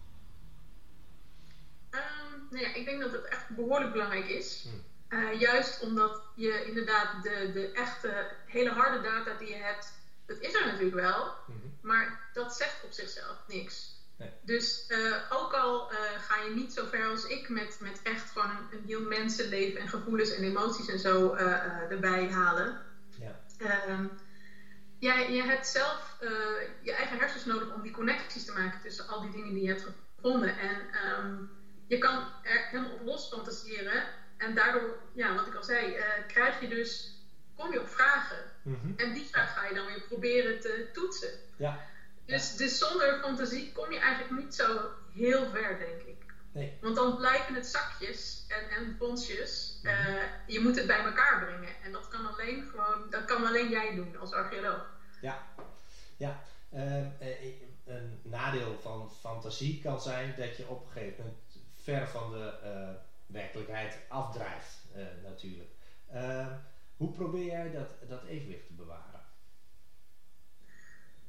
Nou 2.51 2.67
ja, 2.67 2.75
ik 2.75 2.85
denk 2.85 3.01
dat 3.01 3.13
het 3.13 3.25
echt 3.25 3.49
behoorlijk 3.49 3.93
belangrijk 3.93 4.29
is. 4.29 4.67
Hm. 5.09 5.39
juist 5.39 5.83
omdat 5.83 6.23
je 6.35 6.65
inderdaad 6.67 7.23
de, 7.23 7.51
de 7.53 7.73
echte, 7.73 8.37
hele 8.47 8.71
harde 8.71 9.01
data 9.01 9.39
die 9.39 9.49
je 9.49 9.57
hebt, 9.57 9.93
dat 10.27 10.39
is 10.39 10.55
er 10.55 10.67
natuurlijk 10.67 10.95
wel, 10.95 11.33
mhm. 11.47 11.59
maar 11.81 12.31
dat 12.33 12.57
zegt 12.57 12.85
op 12.85 12.93
zichzelf 12.93 13.45
niks. 13.47 13.94
Dus 14.41 14.85
uh, 14.89 15.17
ook 15.31 15.53
al 15.53 15.93
uh, 15.93 15.99
ga 16.19 16.37
je 16.37 16.51
niet 16.51 16.73
zo 16.73 16.85
ver 16.85 17.07
als 17.07 17.25
ik 17.25 17.49
met, 17.49 17.77
met 17.81 18.01
echt 18.03 18.31
gewoon 18.31 18.51
een, 18.51 18.79
een 18.79 18.85
heel 18.87 19.01
mensenleven 19.01 19.81
en 19.81 19.89
gevoelens 19.89 20.35
en 20.35 20.43
emoties 20.43 20.89
en 20.89 20.99
zo 20.99 21.35
uh, 21.35 21.91
erbij 21.91 22.29
halen. 22.31 22.81
Ja. 23.19 23.41
Ehm, 23.59 24.07
jij, 24.99 25.33
je 25.33 25.43
hebt 25.43 25.67
zelf 25.67 26.17
je 26.83 26.93
eigen 26.93 27.19
hersens 27.19 27.45
nodig 27.45 27.75
om 27.75 27.83
die 27.83 27.93
connecties 27.93 28.45
te 28.45 28.53
maken 28.53 28.81
tussen 28.81 29.09
al 29.09 29.21
die 29.21 29.31
dingen 29.31 29.55
die 29.55 29.63
je 29.63 29.69
hebt 29.69 29.87
gevonden. 30.17 30.59
En 30.59 30.77
um, 31.19 31.51
je 31.87 31.99
kan 31.99 32.25
er 32.43 32.67
helemaal 32.71 32.93
op 32.93 33.07
los 33.07 33.29
fantaseren. 33.29 34.05
En 34.37 34.55
daardoor, 34.55 34.99
ja, 35.15 35.35
wat 35.35 35.47
ik 35.47 35.55
al 35.55 35.63
zei, 35.63 35.97
krijg 36.27 36.61
je 36.61 36.69
dus, 36.69 37.19
kom 37.57 37.73
je 37.73 37.81
op 37.81 37.89
vragen. 37.89 38.37
Mm 38.63 38.79
-hmm. 38.83 38.95
En 38.97 39.13
die 39.13 39.27
vraag 39.27 39.55
ga 39.55 39.67
je 39.67 39.75
dan 39.75 39.87
weer 39.87 40.01
proberen 40.01 40.61
te 40.61 40.89
toetsen. 40.93 41.31
Ja. 41.57 41.81
Dus, 42.27 42.57
dus 42.57 42.79
zonder 42.79 43.19
fantasie 43.21 43.73
kom 43.73 43.93
je 43.93 43.99
eigenlijk 43.99 44.43
niet 44.43 44.55
zo 44.55 44.91
heel 45.13 45.51
ver, 45.51 45.79
denk 45.79 46.03
ik. 46.03 46.25
Nee. 46.53 46.79
Want 46.81 46.97
dan 46.97 47.17
blijven 47.17 47.55
het 47.55 47.67
zakjes 47.67 48.45
en, 48.49 48.69
en 48.69 48.97
bonsjes. 48.99 49.79
Mhm. 49.83 49.95
Eh, 49.95 50.23
je 50.47 50.61
moet 50.61 50.77
het 50.77 50.87
bij 50.87 51.05
elkaar 51.05 51.45
brengen. 51.45 51.81
En 51.83 51.93
dat 51.93 52.09
kan 52.09 52.27
alleen 52.27 52.63
gewoon, 52.71 53.11
dat 53.11 53.25
kan 53.25 53.45
alleen 53.45 53.69
jij 53.69 53.95
doen 53.95 54.17
als 54.17 54.33
archeoloog. 54.33 54.87
Ja, 55.21 55.47
ja. 56.17 56.43
Ehm, 56.71 57.09
eh, 57.19 57.53
een 57.85 58.21
nadeel 58.23 58.79
van 58.79 59.11
fantasie 59.11 59.81
kan 59.81 60.01
zijn 60.01 60.35
dat 60.37 60.57
je 60.57 60.69
op 60.69 60.85
een 60.85 60.91
gegeven 60.91 61.25
moment 61.25 61.59
ver 61.83 62.09
van 62.09 62.31
de 62.31 62.55
uh, 62.63 62.95
werkelijkheid 63.27 63.99
afdrijft, 64.09 64.85
natuurlijk. 65.23 65.71
Ehm, 66.11 66.53
hoe 66.97 67.11
probeer 67.11 67.45
jij 67.45 67.71
dat, 67.71 68.09
dat 68.09 68.25
evenwicht 68.25 68.67
te 68.67 68.73
bewaren? 68.73 69.21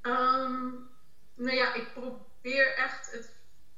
Um, 0.05 0.89
nou 1.35 1.55
ja, 1.55 1.73
ik 1.73 1.93
probeer 1.93 2.75
echt 2.75 3.11
het 3.11 3.35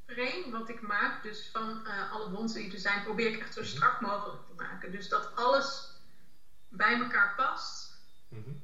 frame 0.08 0.50
wat 0.52 0.70
ik 0.70 0.82
maak, 0.82 1.24
dus 1.24 1.50
van 1.52 1.82
uh, 1.86 2.12
alle 2.12 2.30
wondsen 2.30 2.62
die 2.62 2.74
er 2.74 2.80
zijn, 2.80 3.04
probeer 3.04 3.28
ik 3.28 3.40
echt 3.40 3.54
zo 3.54 3.62
mhm. 3.62 3.70
strak 3.70 4.02
mogelijk 4.02 4.46
te 4.48 4.64
maken. 4.64 4.92
Dus 4.92 5.10
dat 5.10 5.36
alles 5.36 5.92
bij 6.70 7.00
elkaar 7.00 7.34
past. 7.36 7.96
Mm 8.30 8.44
-hmm. 8.44 8.62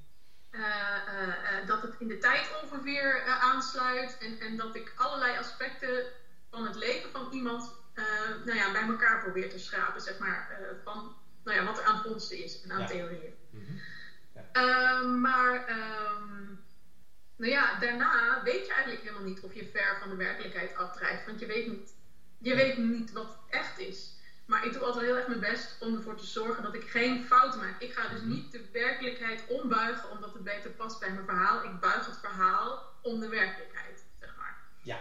uh, 0.51 0.61
uh, 0.61 1.67
dat 1.67 1.81
het 1.81 1.95
in 1.99 2.07
de 2.07 2.17
tijd 2.17 2.49
ongeveer 2.63 3.23
aansluit. 3.23 4.17
En, 4.17 4.39
en 4.39 4.57
dat 4.57 4.75
ik 4.75 4.93
allerlei 4.95 5.37
aspecten 5.37 6.05
van 6.49 6.65
het 6.65 6.75
leven 6.75 7.11
van 7.11 7.31
iemand 7.31 7.81
nou 8.45 8.57
ja, 8.57 8.71
bij 8.71 8.81
elkaar 8.81 9.23
probeer 9.23 9.49
te 9.49 9.59
schrapen, 9.59 10.01
zeg 10.01 10.19
maar. 10.19 10.59
van 10.83 11.15
nou 11.43 11.57
ja, 11.57 11.65
wat 11.65 11.77
er 11.77 11.85
aan 11.85 12.01
vondsten 12.01 12.43
is 12.43 12.61
en 12.61 12.71
aan 12.71 12.87
theorieën. 12.87 13.33
Mm 13.49 13.65
-hmm. 13.65 13.79
ja. 14.53 15.01
maar 15.01 15.69
um, 15.69 16.62
nou 17.35 17.51
ja, 17.51 17.79
daarna 17.79 18.43
weet 18.43 18.65
je 18.65 18.73
eigenlijk 18.73 19.03
helemaal 19.03 19.27
niet 19.27 19.39
of 19.39 19.53
je 19.53 19.69
ver 19.73 19.97
van 19.99 20.09
de 20.09 20.15
werkelijkheid 20.15 20.75
afdrijft. 20.75 21.25
Want 21.25 21.39
je 21.39 21.45
weet 21.45 21.67
niet, 21.67 21.93
je 22.37 22.55
weet 22.55 22.77
niet 22.77 23.11
wat 23.11 23.37
echt 23.49 23.79
is. 23.79 24.11
Maar 24.45 24.65
ik 24.65 24.73
doe 24.73 24.81
altijd 24.81 25.05
heel 25.05 25.15
erg 25.15 25.27
mijn 25.27 25.39
best 25.39 25.75
om 25.79 25.95
ervoor 25.95 26.15
te 26.15 26.25
zorgen 26.25 26.63
dat 26.63 26.73
ik 26.73 26.89
geen 26.89 27.25
fouten 27.25 27.59
maak. 27.59 27.81
Ik 27.81 27.93
ga 27.93 28.07
dus 28.07 28.19
mhm. 28.19 28.29
niet 28.29 28.51
de 28.51 28.65
werkelijkheid 28.71 29.43
ombuigen 29.47 30.09
omdat 30.09 30.33
het 30.33 30.43
beter 30.43 30.69
past 30.69 30.99
bij 30.99 31.11
mijn 31.11 31.25
verhaal. 31.25 31.63
Ik 31.63 31.79
buig 31.79 32.05
het 32.05 32.19
verhaal 32.19 32.91
om 33.01 33.19
de 33.19 33.29
werkelijkheid, 33.29 34.05
zeg 34.19 34.35
maar. 34.37 34.57
Ja. 34.81 34.99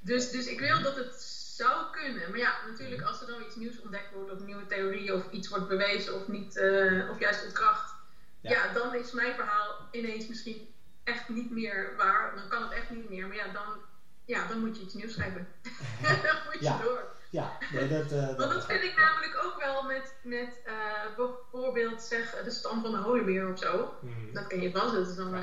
Dus, 0.00 0.30
dus 0.30 0.46
ik 0.46 0.60
wil 0.60 0.82
dat 0.82 0.96
het 0.96 1.14
zou 1.56 1.90
kunnen. 1.92 2.30
Maar 2.30 2.38
ja, 2.38 2.54
natuurlijk 2.66 3.00
mhm. 3.00 3.08
als 3.08 3.20
er 3.20 3.26
dan 3.26 3.42
iets 3.42 3.56
nieuws 3.56 3.80
ontdekt 3.80 4.12
wordt 4.12 4.30
of 4.30 4.38
nieuwe 4.38 4.66
theorieën 4.66 5.12
of 5.12 5.30
iets 5.30 5.48
wordt 5.48 5.68
bewezen 5.68 6.14
of, 6.14 6.28
niet, 6.28 6.56
uh, 6.56 7.10
of 7.10 7.18
juist 7.18 7.44
ontkracht. 7.44 7.94
Ja. 8.40 8.50
ja, 8.50 8.72
dan 8.72 8.94
is 8.94 9.12
mijn 9.12 9.34
verhaal 9.34 9.88
ineens 9.92 10.26
misschien 10.26 10.74
echt 11.04 11.28
niet 11.28 11.50
meer 11.50 11.92
waar, 11.96 12.34
dan 12.34 12.48
kan 12.48 12.62
het 12.62 12.72
echt 12.72 12.90
niet 12.90 13.08
meer. 13.08 13.26
Maar 13.26 13.36
ja, 13.36 13.48
dan, 13.48 13.80
ja, 14.24 14.46
dan 14.46 14.58
moet 14.58 14.76
je 14.76 14.82
iets 14.82 14.94
nieuws 14.94 15.12
schrijven. 15.12 15.46
dan 16.22 16.36
moet 16.44 16.60
je 16.60 16.78
door. 16.82 17.12
Ja, 17.30 17.56
nee, 17.72 17.88
dat, 17.88 18.12
uh, 18.12 18.36
Want 18.36 18.52
dat 18.52 18.66
vind 18.66 18.82
ik 18.82 18.96
namelijk 18.96 19.44
ook 19.44 19.58
wel 19.58 19.82
met, 19.82 20.14
met 20.22 20.60
uh, 20.66 21.16
bijvoorbeeld 21.16 22.02
zeg, 22.02 22.42
de 22.44 22.50
stam 22.50 22.82
van 22.82 22.90
de 22.90 22.96
Holybeer 22.96 23.52
of 23.52 23.58
zo. 23.58 23.94
Mhm. 24.00 24.32
Dat 24.32 24.46
ken 24.46 24.60
je 24.60 24.70
vast, 24.70 24.94
dat 24.94 25.08
is 25.08 25.14
dan 25.14 25.34
uh, 25.34 25.40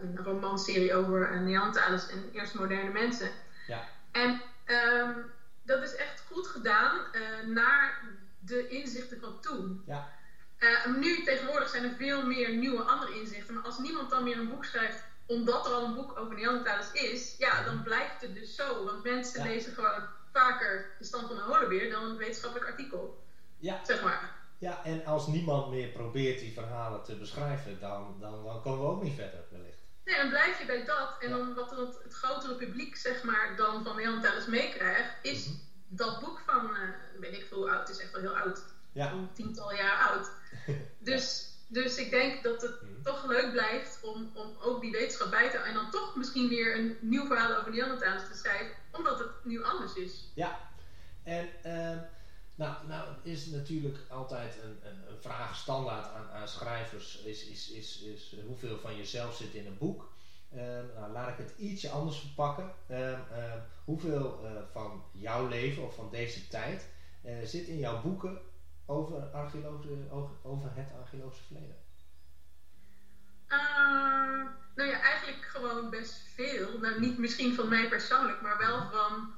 een 0.00 0.18
romanserie 0.24 0.94
over 0.94 1.40
Neandertalers 1.42 2.08
en 2.08 2.30
eerst 2.32 2.54
moderne 2.54 2.90
mensen. 2.90 3.30
Ja. 3.66 3.88
En 4.12 4.40
um, 4.66 5.32
dat 5.62 5.82
is 5.82 5.94
echt 5.94 6.24
goed 6.26 6.46
gedaan 6.46 7.00
naar 7.46 8.02
de 8.38 8.68
inzichten 8.68 9.20
van 9.20 9.40
toen. 9.40 9.82
Ja. 9.86 10.08
Uh, 10.58 10.96
nu 10.96 11.24
tegenwoordig 11.24 11.68
zijn 11.68 11.84
er 11.84 11.94
veel 11.98 12.26
meer 12.26 12.56
nieuwe 12.56 12.82
andere 12.82 13.20
inzichten. 13.20 13.54
Maar 13.54 13.64
als 13.64 13.78
niemand 13.78 14.10
dan 14.10 14.24
meer 14.24 14.38
een 14.38 14.48
boek 14.48 14.64
schrijft 14.64 15.02
omdat 15.26 15.66
er 15.66 15.72
al 15.72 15.84
een 15.84 15.94
boek 15.94 16.18
over 16.18 16.34
Neandertalers 16.34 16.92
is, 16.92 17.34
ja, 17.38 17.62
dan 17.62 17.82
blijft 17.82 18.20
het 18.20 18.34
dus 18.34 18.54
zo. 18.54 18.84
Want 18.84 19.02
mensen 19.02 19.46
lezen 19.46 19.72
gewoon 19.72 20.02
vaker 20.32 20.94
de 20.98 21.04
stand 21.04 21.26
van 21.26 21.36
een 21.36 21.42
holenbeer 21.42 21.90
dan 21.90 22.04
een 22.04 22.16
wetenschappelijk 22.16 22.70
artikel. 22.70 23.22
Ja. 23.58 23.84
Zeg 23.84 24.02
maar. 24.02 24.32
Ja, 24.58 24.84
en 24.84 25.04
als 25.04 25.26
niemand 25.26 25.70
meer 25.70 25.88
probeert 25.88 26.38
die 26.38 26.52
verhalen 26.52 27.02
te 27.02 27.16
beschrijven, 27.16 27.80
dan, 27.80 28.16
dan, 28.20 28.44
dan 28.44 28.62
komen 28.62 28.80
we 28.80 28.92
ook 28.92 29.02
niet 29.02 29.14
verder 29.14 29.44
wellicht. 29.50 29.78
Nee, 30.04 30.16
dan 30.16 30.28
blijf 30.28 30.58
je 30.58 30.66
bij 30.66 30.84
dat. 30.84 31.16
En 31.20 31.30
dan 31.30 31.54
wat 31.54 31.70
het, 31.70 31.98
het 32.02 32.14
grotere 32.14 32.54
publiek, 32.54 32.96
zeg 32.96 33.22
maar, 33.22 33.54
dan 33.56 33.84
van 33.84 33.96
Neandertalers 33.96 34.46
meekrijgt, 34.46 35.14
is 35.22 35.46
mhm. 35.46 35.56
dat 35.88 36.20
boek 36.20 36.42
van, 36.46 36.70
uh, 36.70 37.20
weet 37.20 37.36
ik 37.36 37.46
veel 37.48 37.58
hoe 37.58 37.70
oud, 37.70 37.88
het 37.88 37.96
is 37.96 38.02
echt 38.02 38.12
wel 38.12 38.20
heel 38.20 38.36
oud. 38.36 38.62
Ja. 38.92 39.12
Een 39.12 39.32
tiental 39.32 39.74
jaar 39.74 40.10
oud. 40.10 40.30
Dus, 40.98 41.48
dus 41.68 41.96
ik 41.96 42.10
denk 42.10 42.42
dat 42.42 42.62
het 42.62 42.82
mhm. 42.82 43.02
toch 43.02 43.26
leuk 43.26 43.52
blijft 43.52 43.98
om, 44.02 44.30
om 44.34 44.56
ook 44.62 44.80
die 44.80 44.90
wetenschap 44.90 45.30
bij 45.30 45.50
te 45.50 45.56
houden. 45.56 45.74
En 45.74 45.80
dan 45.82 45.90
toch 45.90 46.16
misschien 46.16 46.48
weer 46.48 46.78
een 46.78 46.96
nieuw 47.00 47.26
verhaal 47.26 47.56
over 47.56 47.72
Neandertalers 47.72 48.28
te 48.28 48.36
schrijven, 48.36 48.76
omdat 48.92 49.18
het 49.18 49.30
nu 49.44 49.64
anders 49.64 49.94
is. 49.94 50.30
Ja, 50.34 50.60
en 51.22 51.48
uh, 51.66 51.98
nou, 52.54 52.86
nou 52.86 53.08
is 53.22 53.46
natuurlijk 53.46 53.98
altijd 54.08 54.58
een, 54.62 54.78
een, 54.90 55.08
een 55.08 55.20
vraag 55.20 55.56
standaard 55.56 56.12
aan, 56.12 56.30
aan 56.30 56.48
schrijvers: 56.48 57.18
is, 57.18 57.44
is, 57.44 57.70
is, 57.70 58.00
is 58.00 58.36
hoeveel 58.46 58.78
van 58.78 58.96
jezelf 58.96 59.36
zit 59.36 59.54
in 59.54 59.66
een 59.66 59.78
boek? 59.78 60.12
Uh, 60.54 60.60
nou, 60.94 61.12
laat 61.12 61.28
ik 61.28 61.46
het 61.46 61.54
ietsje 61.58 61.90
anders 61.90 62.18
verpakken. 62.18 62.74
Uh, 62.90 63.18
hoeveel 63.84 64.40
uh, 64.42 64.50
van 64.72 65.04
jouw 65.12 65.48
leven 65.48 65.82
of 65.82 65.94
van 65.94 66.10
deze 66.10 66.48
tijd 66.48 66.86
zit 67.44 67.66
in 67.66 67.78
jouw 67.78 68.02
boeken 68.02 68.38
over, 68.86 69.30
over 70.42 70.70
het 70.74 70.88
archeologische 71.00 71.44
verleden? 71.44 71.76
Uh, 73.48 74.50
nou 74.74 74.88
ja, 74.88 75.00
eigenlijk 75.00 75.44
gewoon 75.44 75.90
best 75.90 76.22
veel. 76.34 76.78
Nou, 76.78 77.00
niet 77.00 77.18
misschien 77.18 77.54
van 77.54 77.68
mij 77.68 77.88
persoonlijk, 77.88 78.40
maar 78.40 78.58
wel 78.58 78.90
van 78.90 79.34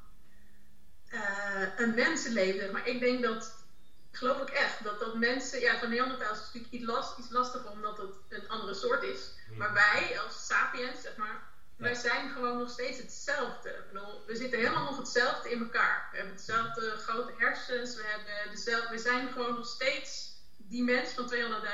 uh, 1.08 1.68
een 1.76 1.94
mensenleven. 1.94 2.72
Maar 2.72 2.88
ik 2.88 3.00
denk 3.00 3.22
dat, 3.22 3.64
geloof 4.10 4.40
ik 4.40 4.48
echt, 4.48 4.84
dat, 4.84 5.00
dat 5.00 5.16
mensen, 5.16 5.60
ja, 5.60 5.78
van 5.78 5.90
Neandertalers 5.90 6.38
is 6.38 6.44
natuurlijk 6.44 6.72
iets, 6.72 6.84
last, 6.84 7.18
iets 7.18 7.30
lastiger 7.30 7.70
omdat 7.70 7.96
het 7.96 8.14
een 8.28 8.48
andere 8.48 8.74
soort 8.74 9.02
is. 9.02 9.30
Maar 9.56 9.72
wij 9.72 10.20
als 10.24 10.46
sapiens, 10.46 11.00
zeg 11.00 11.16
maar, 11.16 11.42
wij 11.76 11.94
zijn 11.94 12.30
gewoon 12.30 12.58
nog 12.58 12.70
steeds 12.70 12.98
hetzelfde. 12.98 13.84
we 14.26 14.36
zitten 14.36 14.58
helemaal 14.58 14.84
nog 14.84 14.96
hetzelfde 14.96 15.50
in 15.50 15.58
elkaar. 15.58 16.08
We 16.10 16.16
hebben 16.16 16.34
hetzelfde 16.34 16.96
grote 16.96 17.32
hersens. 17.36 17.94
We, 17.94 18.02
hebben 18.02 18.50
dezelfde, 18.50 18.90
we 18.90 18.98
zijn 18.98 19.28
gewoon 19.32 19.54
nog 19.54 19.66
steeds 19.66 20.34
die 20.56 20.82
mens 20.82 21.12
van 21.12 21.32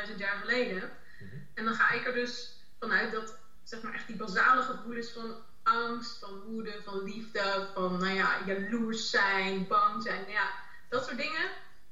200.000 0.08 0.16
jaar 0.16 0.36
geleden. 0.36 0.90
Mhm. 1.20 1.36
En 1.54 1.64
dan 1.64 1.74
ga 1.74 1.90
ik 1.90 2.06
er 2.06 2.12
dus 2.12 2.60
vanuit 2.78 3.12
dat 3.12 3.38
zeg 3.62 3.82
maar 3.82 3.94
echt 3.94 4.06
die 4.06 4.16
basale 4.16 4.62
gevoelens 4.62 5.10
van 5.10 5.36
angst, 5.62 6.18
van 6.18 6.40
woede, 6.40 6.82
van 6.82 7.02
liefde, 7.02 7.70
van 7.74 7.98
nou 7.98 8.14
ja, 8.14 8.44
jaloers 8.46 9.10
zijn, 9.10 9.66
bang 9.66 10.02
zijn. 10.02 10.20
Nou 10.20 10.32
ja, 10.32 10.50
dat 10.88 11.04
soort 11.04 11.16
dingen. 11.18 11.50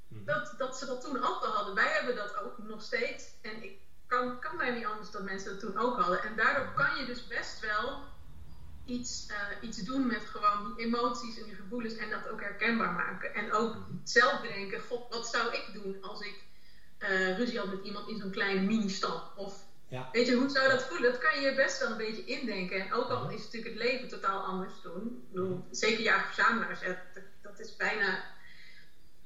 Mhm. 0.09 0.25
Dat, 0.25 0.55
dat 0.57 0.79
ze 0.79 0.87
dat 0.87 1.00
toen 1.00 1.17
ook 1.17 1.43
al 1.43 1.52
hadden. 1.52 1.75
Wij 1.75 1.93
hebben 1.93 2.14
dat 2.14 2.37
ook 2.37 2.59
nog 2.59 2.83
steeds. 2.83 3.25
En 3.43 3.62
ik 3.62 3.79
kan, 4.11 4.38
kan 4.38 4.57
mij 4.57 4.71
niet 4.71 4.85
anders 4.85 5.11
dat 5.11 5.23
mensen 5.23 5.50
dat 5.50 5.61
toen 5.61 5.76
ook 5.76 5.97
hadden. 5.97 6.23
En 6.23 6.37
daardoor 6.37 6.73
kan 6.75 6.97
je 6.97 7.05
dus 7.05 7.26
best 7.26 7.61
wel 7.61 8.02
iets, 8.85 9.26
uh, 9.31 9.37
iets 9.61 9.79
doen 9.79 10.07
met 10.07 10.25
gewoon 10.25 10.64
die 10.64 10.87
emoties 10.87 11.38
en 11.38 11.45
die 11.45 11.55
gevoelens 11.55 11.97
en 11.97 12.11
dat 12.11 12.29
ook 12.29 12.40
herkenbaar 12.40 12.93
maken. 12.93 13.35
En 13.35 13.52
ook 13.52 13.76
zelf 14.05 14.40
bedenken, 14.40 14.81
god, 14.81 15.14
wat 15.14 15.29
zou 15.29 15.55
ik 15.55 15.71
doen 15.73 15.97
als 16.00 16.21
ik 16.21 16.43
uh, 16.99 17.37
ruzie 17.37 17.59
had 17.59 17.69
met 17.69 17.85
iemand 17.85 18.09
in 18.09 18.19
zo'n 18.19 18.31
kleine 18.31 18.61
mini-stad? 18.61 19.33
Of 19.37 19.64
ja. 19.88 20.09
weet 20.12 20.26
je, 20.26 20.35
hoe 20.35 20.49
zou 20.49 20.69
dat 20.69 20.83
voelen? 20.83 21.12
Dat 21.12 21.21
kan 21.21 21.40
je 21.40 21.55
best 21.55 21.79
wel 21.79 21.90
een 21.90 21.97
beetje 21.97 22.25
indenken. 22.25 22.81
En 22.81 22.93
ook 22.93 23.09
al 23.09 23.31
is 23.31 23.45
natuurlijk 23.45 23.75
het 23.75 23.83
leven 23.83 24.09
totaal 24.09 24.40
anders 24.40 24.73
toen. 24.83 25.07
Ik 25.07 25.33
bedoel, 25.33 25.67
zeker 25.71 26.02
jager-verzamelaars, 26.02 26.81
dat, 26.81 27.25
dat 27.43 27.61
is 27.61 27.76
bijna 27.76 28.23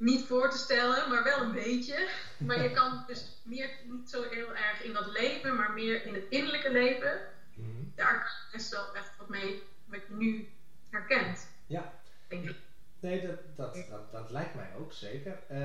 niet 0.04 0.26
voor 0.26 0.50
te 0.50 0.58
stellen, 0.58 1.10
maar 1.10 1.24
wel 1.24 1.40
een 1.40 1.52
beetje. 1.52 2.08
Maar 2.38 2.62
je 2.62 2.70
kan 2.70 3.04
dus 3.06 3.40
meer 3.42 3.70
niet 3.84 4.10
zo 4.10 4.22
heel 4.30 4.54
erg 4.54 4.82
in 4.82 4.92
dat 4.92 5.06
leven, 5.12 5.56
maar 5.56 5.72
meer 5.72 6.06
in 6.06 6.14
het 6.14 6.24
innerlijke 6.28 6.72
leven. 6.72 7.20
Mhm. 7.54 7.68
Daar 7.94 8.18
kan 8.18 8.30
je 8.50 8.56
best 8.56 8.70
wel 8.70 8.94
echt 8.94 9.16
wat 9.16 9.28
mee, 9.28 9.62
wat 9.84 10.00
je 10.08 10.14
nu 10.14 10.48
herkent. 10.90 11.48
Ja. 11.66 11.92
Denk 12.28 12.48
ik. 12.48 12.56
Nee, 13.00 13.26
dat, 13.26 13.38
dat, 13.56 13.74
dat, 13.90 14.12
dat 14.12 14.30
lijkt 14.30 14.54
mij 14.54 14.74
ook 14.78 14.92
zeker. 14.92 15.38
Uh, 15.50 15.58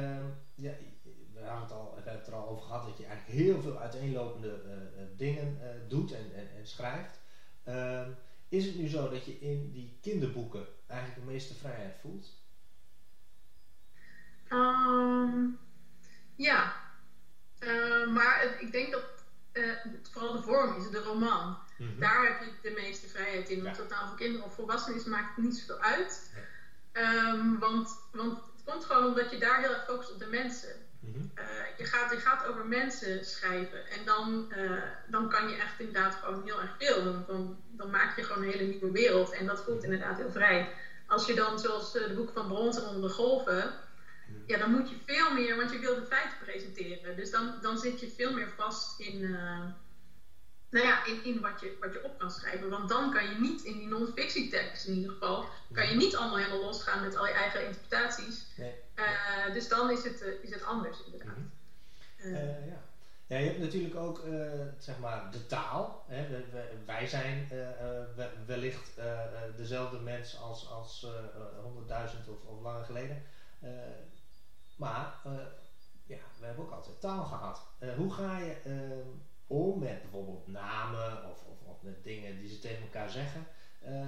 ja, 0.55 0.71
we, 1.33 1.39
hebben 1.39 1.61
het, 1.61 1.71
al, 1.71 1.89
we 1.89 1.95
hebben 1.95 2.13
het 2.13 2.27
er 2.27 2.33
al 2.33 2.47
over 2.47 2.63
gehad 2.63 2.85
dat 2.85 2.97
je 2.97 3.05
eigenlijk 3.05 3.39
heel 3.39 3.61
veel 3.61 3.79
uiteenlopende 3.79 4.61
uh, 4.65 5.01
dingen 5.17 5.57
uh, 5.61 5.67
doet 5.87 6.11
en, 6.11 6.33
en, 6.35 6.47
en 6.57 6.67
schrijft. 6.67 7.19
Ehm, 7.63 8.09
is 8.49 8.65
het 8.65 8.75
nu 8.75 8.87
zo 8.87 9.09
dat 9.09 9.25
je 9.25 9.39
in 9.39 9.71
die 9.71 9.97
kinderboeken 10.01 10.65
eigenlijk 10.87 11.19
de 11.21 11.31
meeste 11.31 11.53
vrijheid 11.53 11.95
voelt? 12.01 12.27
Um, 15.33 15.59
ja, 16.35 16.73
uh, 17.59 18.07
maar 18.07 18.55
ik 18.59 18.71
denk 18.71 18.91
dat 18.91 19.03
uh, 19.53 19.71
vooral 20.11 20.33
de 20.33 20.41
vorm 20.41 20.75
is, 20.77 20.89
de 20.89 20.99
roman. 20.99 21.57
Mm 21.77 21.87
-hmm. 21.87 21.99
Daar 21.99 22.23
heb 22.23 22.39
je 22.39 22.69
de 22.69 22.81
meeste 22.81 23.07
vrijheid 23.07 23.49
in. 23.49 23.63
Want 23.63 23.75
ja. 23.75 23.81
dat 23.81 23.91
nou 23.91 24.07
voor 24.07 24.17
kinderen 24.17 24.45
of 24.45 24.55
volwassenen 24.55 24.99
is, 24.99 25.05
maakt 25.05 25.35
het 25.35 25.45
niet 25.45 25.57
zoveel 25.57 25.81
uit. 25.83 26.31
Ja. 26.93 27.33
Um, 27.33 27.59
want, 27.59 27.99
want 28.11 28.31
het 28.31 28.63
komt 28.65 28.85
gewoon 28.85 29.05
omdat 29.05 29.31
je 29.31 29.37
daar 29.37 29.59
heel 29.59 29.73
erg 29.73 29.85
focust 29.85 30.11
op 30.11 30.19
de 30.19 30.27
mensen. 30.27 30.75
Mm 30.99 31.13
-hmm. 31.13 31.31
uh, 31.35 31.77
je, 31.77 31.85
gaat, 31.85 32.11
je 32.11 32.17
gaat 32.17 32.45
over 32.45 32.65
mensen 32.65 33.25
schrijven. 33.25 33.89
En 33.89 34.05
dan, 34.05 34.53
dan 35.07 35.29
kan 35.29 35.49
je 35.49 35.55
echt 35.55 35.79
inderdaad 35.79 36.15
gewoon 36.15 36.43
heel 36.43 36.61
erg 36.61 36.75
veel. 36.77 37.03
Dan, 37.03 37.23
dan, 37.27 37.63
dan 37.67 37.89
maak 37.89 38.15
je 38.15 38.23
gewoon 38.23 38.43
een 38.43 38.51
hele 38.51 38.71
nieuwe 38.71 38.91
wereld. 38.91 39.31
En 39.31 39.45
dat 39.45 39.63
voelt 39.63 39.83
inderdaad 39.83 40.17
heel 40.17 40.31
vrij. 40.31 40.73
Als 41.07 41.25
je 41.25 41.33
dan, 41.33 41.59
zoals 41.59 41.91
de 41.91 42.13
boek 42.15 42.31
van 42.33 42.47
Brons 42.47 42.77
en 42.77 42.87
onder 42.87 43.09
de 43.09 43.15
golven 43.15 43.73
ja, 44.49 44.57
dan 44.57 44.71
moet 44.71 44.89
je 44.89 44.95
veel 45.05 45.33
meer, 45.33 45.55
want 45.55 45.71
je 45.71 45.79
wil 45.79 45.95
de 45.95 46.05
feiten 46.05 46.37
presenteren. 46.37 47.15
Dus 47.15 47.29
dan, 47.29 47.53
dan 47.61 47.77
zit 47.77 47.99
je 47.99 48.09
veel 48.09 48.31
meer 48.31 48.49
vast 48.55 48.99
in, 48.99 49.21
uh, 49.21 49.65
nou 50.69 50.85
ja, 50.85 51.05
in, 51.05 51.23
in 51.23 51.39
wat, 51.39 51.59
je, 51.59 51.77
wat 51.79 51.93
je 51.93 52.03
op 52.03 52.17
kan 52.17 52.31
schrijven. 52.31 52.69
Want 52.69 52.89
dan 52.89 53.13
kan 53.13 53.23
je 53.23 53.39
niet 53.39 53.63
in 53.63 53.77
die 53.77 53.87
non-fictietekst 53.87 54.87
in 54.87 54.93
ieder 54.93 55.11
geval, 55.11 55.45
kan 55.71 55.87
je 55.87 55.95
niet 55.95 56.15
allemaal 56.15 56.37
helemaal 56.37 56.61
losgaan 56.61 57.03
met 57.03 57.15
al 57.15 57.27
je 57.27 57.33
eigen 57.33 57.65
interpretaties. 57.65 58.45
Nee. 58.57 58.73
Uh, 58.95 59.53
dus 59.53 59.67
dan 59.67 59.91
is 59.91 60.03
het, 60.03 60.21
uh, 60.21 60.43
is 60.43 60.51
het 60.51 60.63
anders 60.63 61.03
inderdaad. 61.05 61.35
-hmm. 61.35 62.65
ja. 62.67 62.87
Ja, 63.27 63.37
je 63.37 63.45
hebt 63.45 63.59
natuurlijk 63.59 63.95
ook 63.95 64.21
zeg 64.77 64.99
maar 64.99 65.31
de 65.31 65.45
taal. 65.45 66.05
Hè. 66.07 66.27
We, 66.27 66.45
we, 66.51 66.67
wij 66.85 67.07
zijn 67.07 67.47
wellicht 68.45 68.91
dezelfde 69.55 69.99
mens 69.99 70.37
als, 70.37 70.69
als 70.69 71.05
100.000 71.05 72.29
of, 72.29 72.43
of 72.45 72.61
langer 72.61 72.85
geleden. 72.85 73.23
Maar 74.79 75.21
uh, 75.25 75.33
ja, 76.05 76.17
we 76.39 76.45
hebben 76.45 76.65
ook 76.65 76.71
altijd 76.71 76.99
taal 77.01 77.23
gehad. 77.23 77.61
Uh, 77.79 77.93
hoe 77.93 78.13
ga 78.13 78.37
je 78.37 78.55
uh, 78.65 79.07
om 79.47 79.79
met 79.79 80.01
bijvoorbeeld 80.01 80.47
namen 80.47 81.29
of, 81.29 81.43
of, 81.43 81.61
of, 81.63 81.81
met 81.81 82.03
dingen 82.03 82.39
die 82.39 82.49
ze 82.49 82.59
tegen 82.59 82.81
elkaar 82.81 83.09
zeggen? 83.09 83.45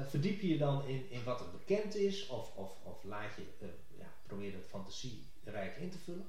verdiep 0.07 0.41
je 0.41 0.47
je 0.47 0.57
dan 0.57 0.85
in, 0.85 1.09
in 1.09 1.23
wat 1.23 1.39
er 1.39 1.51
bekend 1.51 1.95
is 1.95 2.27
of, 2.27 2.55
of, 2.55 2.77
of 2.83 3.03
laat 3.03 3.35
je, 3.35 3.67
ja, 3.97 4.05
probeer 4.27 4.53
het 4.53 4.67
fantasierijk 4.67 5.75
in 5.77 5.89
te 5.89 5.97
vullen? 5.97 6.25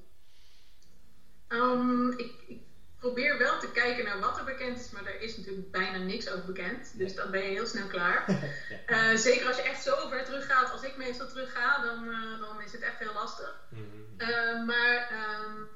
Ik, 2.17 2.43
ik, 2.47 2.61
probeer 3.03 3.37
wel 3.37 3.59
te 3.59 3.71
kijken 3.71 4.03
naar 4.03 4.19
wat 4.19 4.37
er 4.37 4.43
bekend 4.43 4.79
is, 4.79 4.89
maar 4.89 5.05
er 5.05 5.21
is 5.21 5.37
natuurlijk 5.37 5.71
bijna 5.71 5.97
niks 5.97 6.29
over 6.29 6.45
bekend. 6.45 6.97
Dus 6.97 7.15
dan 7.15 7.31
ben 7.31 7.43
je 7.43 7.49
heel 7.49 7.65
snel 7.65 7.87
klaar. 7.87 8.25
ja. 8.87 9.11
uh, 9.11 9.17
zeker 9.17 9.47
als 9.47 9.55
je 9.55 9.61
echt 9.61 9.81
zo 9.81 10.07
ver 10.07 10.23
terug 10.23 10.45
gaat, 10.45 10.71
als 10.71 10.81
ik 10.81 10.97
meestal 10.97 11.27
terug 11.27 11.51
ga, 11.51 11.81
dan, 11.81 12.03
uh, 12.03 12.39
dan 12.39 12.61
is 12.61 12.71
het 12.71 12.81
echt 12.81 12.99
heel 12.99 13.13
lastig. 13.13 13.61
Mm 13.69 13.79
-hmm. 13.79 14.29
uh, 14.29 14.65
maar 14.65 15.11
um, 15.11 15.67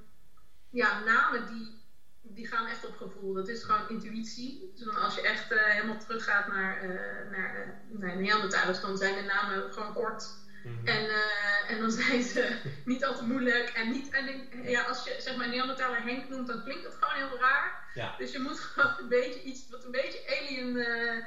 ja, 0.70 1.00
namen 1.04 1.46
die, 1.46 1.76
die 2.22 2.48
gaan 2.48 2.68
echt 2.68 2.86
op 2.86 2.96
gevoel. 2.96 3.34
Dat 3.34 3.48
is 3.48 3.64
gewoon 3.64 3.90
intuïtie. 3.90 4.72
Dus 4.76 4.96
als 4.96 5.16
je 5.16 5.22
echt 5.22 5.46
helemaal 5.50 6.00
teruggaat 6.00 6.48
naar, 6.48 6.86
naar, 7.32 7.82
naar 7.88 8.18
Neandertalers, 8.18 8.82
dan 8.82 8.98
zijn 8.98 9.16
de 9.16 9.22
namen 9.22 9.74
gewoon 9.74 9.94
kort. 9.94 10.36
-hmm. 10.64 10.88
en, 10.88 11.04
uh, 11.04 11.72
en 11.72 11.80
dan 11.80 11.92
zijn 12.02 12.24
ze 12.24 12.58
niet 12.86 13.06
al 13.06 13.16
te 13.16 13.24
moeilijk. 13.24 13.70
En, 13.70 13.92
niet, 13.92 14.10
en 14.10 14.48
ja, 14.64 14.84
als 14.84 15.04
je 15.04 15.16
zeg 15.20 15.36
maar 15.36 15.50
Neandertaler 15.50 16.04
Henk 16.04 16.30
noemt, 16.30 16.48
dan 16.48 16.64
klinkt 16.64 16.84
dat 16.84 16.96
gewoon 17.00 17.30
heel 17.30 17.40
raar. 17.40 17.92
Ja. 17.94 18.16
Dus 18.18 18.32
je 18.32 18.40
moet 18.40 18.60
gewoon 18.74 18.98
een 19.00 19.08
beetje 19.08 19.42
iets 19.42 19.70
wat 19.70 19.84
een 19.84 19.92
beetje 19.92 20.40
alien, 20.40 20.76
uh, 20.76 21.24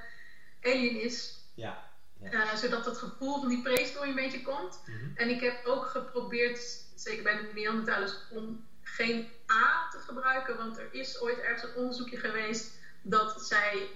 alien 0.63 1.01
is. 1.01 1.39
Ja. 1.55 1.91
ja. 2.21 2.33
Uh, 2.33 2.55
zodat 2.55 2.85
het 2.85 2.99
gevoel 2.99 3.39
van 3.39 3.49
die 3.49 3.63
prehistorie 3.63 4.11
een 4.11 4.23
beetje 4.23 4.43
komt. 4.43 4.83
Mhm. 4.87 5.11
En 5.15 5.29
ik 5.29 5.41
heb 5.41 5.65
ook 5.65 5.87
geprobeerd, 5.87 6.61
zeker 6.95 7.23
bij 7.23 7.37
de 7.37 7.51
Neandertalers, 7.55 8.13
om 8.31 8.69
geen 8.83 9.29
A 9.53 9.89
te 9.91 9.99
gebruiken. 9.99 10.57
Want 10.57 10.79
er 10.79 10.89
is 10.95 11.21
ooit 11.21 11.39
ergens 11.39 11.63
een 11.63 11.75
onderzoekje 11.75 12.17
geweest 12.17 12.79
dat 13.03 13.43
zij 13.43 13.89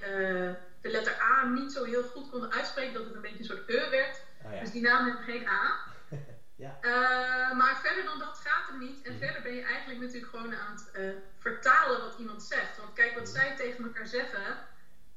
de 0.81 0.91
letter 0.91 1.21
A 1.21 1.47
niet 1.47 1.73
zo 1.73 1.85
heel 1.85 2.03
goed 2.03 2.31
konden 2.31 2.53
uitspreken. 2.53 2.95
Dat 2.95 3.05
het 3.05 3.15
een 3.15 3.21
beetje 3.21 3.39
een 3.39 3.45
soort 3.45 3.69
E 3.69 3.91
werd. 3.91 4.21
Oh, 4.45 4.53
ja. 4.53 4.61
Dus 4.61 4.71
die 4.71 4.83
naam 4.83 5.05
heeft 5.05 5.25
geen 5.25 5.49
A. 5.49 5.79
ja. 6.65 6.79
uh, 6.83 7.57
maar 7.59 7.81
verder 7.83 8.05
dan 8.05 8.19
dat 8.19 8.39
gaat 8.45 8.69
het 8.69 8.79
niet. 8.79 9.03
En 9.03 9.13
mm. 9.13 9.19
verder 9.19 9.43
ben 9.43 9.55
je 9.55 9.63
eigenlijk 9.63 10.01
natuurlijk 10.01 10.31
gewoon 10.31 10.55
aan 10.55 10.73
het 10.73 10.91
uh, 10.97 11.11
vertalen 11.39 12.01
wat 12.01 12.19
iemand 12.19 12.43
zegt. 12.43 12.77
Want 12.79 12.93
kijk, 12.93 13.15
wat 13.15 13.27
mm. 13.27 13.33
zij 13.33 13.57
tegen 13.57 13.85
elkaar 13.85 14.07
zeggen, 14.07 14.57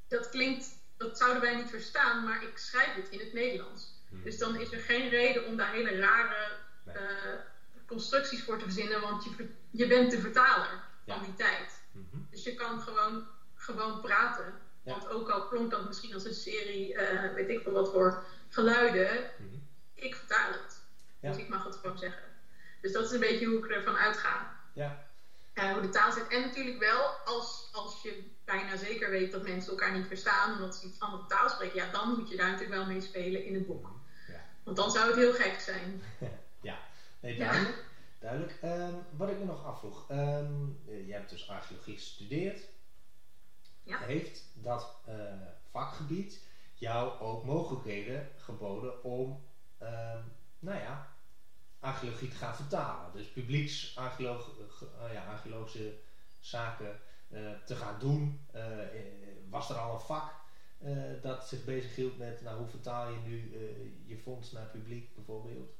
dat 0.08 0.28
klinkt, 0.28 0.66
dat 0.96 1.18
zouden 1.18 1.42
wij 1.42 1.56
niet 1.56 1.70
verstaan, 1.70 2.24
maar 2.24 2.42
ik 2.42 2.58
schrijf 2.58 2.94
het 2.94 3.08
in 3.08 3.18
het 3.18 3.32
Nederlands. 3.32 3.96
Mm. 4.08 4.22
Dus 4.22 4.38
dan 4.38 4.60
is 4.60 4.72
er 4.72 4.80
geen 4.80 5.08
reden 5.08 5.46
om 5.46 5.56
daar 5.56 5.72
hele 5.72 5.98
rare 5.98 6.56
nee. 6.84 6.96
uh, 6.96 7.02
constructies 7.86 8.44
voor 8.44 8.58
te 8.58 8.64
verzinnen, 8.64 9.00
want 9.00 9.24
je, 9.24 9.48
je 9.70 9.86
bent 9.86 10.10
de 10.10 10.20
vertaler 10.20 10.82
ja. 11.04 11.14
van 11.14 11.24
die 11.24 11.34
tijd. 11.34 11.82
-hmm. 11.92 12.26
Dus 12.30 12.44
je 12.44 12.54
kan 12.54 12.80
gewoon, 12.80 13.26
gewoon 13.54 14.00
praten. 14.00 14.54
Ja. 14.82 14.92
Want 14.92 15.08
ook 15.08 15.28
al 15.28 15.48
klonk 15.48 15.70
dat 15.70 15.86
misschien 15.86 16.14
als 16.14 16.24
een 16.24 16.34
serie, 16.34 16.96
weet 17.34 17.48
ik 17.48 17.62
veel 17.62 17.72
wat 17.72 17.92
voor 17.92 18.24
geluiden, 18.48 19.30
mm 19.38 19.48
-hmm. 19.48 19.68
ik 19.94 20.14
vertaal 20.14 20.52
het. 20.52 20.82
Ja. 21.20 21.28
Dus 21.28 21.38
ik 21.38 21.48
mag 21.48 21.64
het 21.64 21.76
gewoon 21.76 21.98
zeggen. 21.98 22.22
Dus 22.80 22.92
dat 22.92 23.04
is 23.04 23.10
een 23.10 23.20
beetje 23.20 23.46
hoe 23.46 23.58
ik 23.58 23.70
ervan 23.70 23.96
uitga. 23.96 24.56
Ja. 24.72 25.06
Uh, 25.54 25.72
hoe 25.72 25.82
de 25.82 25.88
taal 25.88 26.12
zit. 26.12 26.28
En 26.28 26.40
natuurlijk 26.40 26.78
wel, 26.78 27.06
als, 27.24 27.68
als 27.72 28.02
je 28.02 28.30
bijna 28.44 28.76
zeker 28.76 29.10
weet 29.10 29.32
dat 29.32 29.42
mensen 29.42 29.70
elkaar 29.70 29.96
niet 29.96 30.06
verstaan 30.06 30.52
omdat 30.52 30.76
ze 30.76 30.86
iets 30.86 31.00
andere 31.00 31.26
taal 31.26 31.48
spreken, 31.48 31.76
ja, 31.76 31.90
dan 31.92 32.18
moet 32.18 32.30
je 32.30 32.36
daar 32.36 32.50
natuurlijk 32.50 32.76
wel 32.76 32.86
mee 32.86 33.00
spelen 33.00 33.44
in 33.44 33.54
het 33.54 33.66
boek. 33.66 33.90
Ja. 34.26 34.44
Want 34.62 34.76
dan 34.76 34.90
zou 34.90 35.06
het 35.06 35.16
heel 35.16 35.32
gek 35.32 35.60
zijn. 35.60 36.02
ja, 36.60 36.78
nee, 37.20 37.38
duidelijk. 37.38 37.76
Ja. 37.76 37.82
duidelijk. 38.18 38.58
Um, 38.62 39.04
wat 39.16 39.28
ik 39.28 39.38
me 39.38 39.44
nog 39.44 39.64
afvroeg, 39.64 40.10
um, 40.10 40.78
jij 40.86 41.18
hebt 41.18 41.30
dus 41.30 41.48
archeologie 41.48 41.94
gestudeerd. 41.94 42.60
Ja. 43.82 43.98
Heeft 43.98 44.44
dat 44.54 44.96
uh, 45.08 45.14
vakgebied 45.70 46.42
jou 46.78 47.20
ook 47.20 47.44
mogelijkheden 47.44 48.28
geboden 48.36 49.04
om, 49.04 49.42
uh, 49.82 49.88
nou 50.58 50.78
ja, 50.78 51.08
archeologie 51.80 52.28
te 52.28 52.36
gaan 52.36 52.56
vertalen. 52.56 53.12
Dus 53.12 53.26
publieksarcheologische 53.26 54.50
uh, 55.06 55.12
ja, 55.12 55.24
archeologische 55.24 55.98
zaken 56.40 57.00
uh, 57.28 57.50
te 57.64 57.76
gaan 57.76 57.98
doen. 57.98 58.46
was 59.50 59.70
er 59.70 59.76
al 59.76 59.94
een 59.94 60.00
vak 60.00 60.32
dat 61.22 61.48
zich 61.48 61.64
bezighield 61.64 62.18
met, 62.18 62.42
nou, 62.42 62.58
hoe 62.58 62.68
vertaal 62.68 63.10
je 63.10 63.18
nu 63.18 63.52
je 64.06 64.18
fonds 64.18 64.52
naar 64.52 64.66
publiek 64.66 65.14
bijvoorbeeld? 65.14 65.70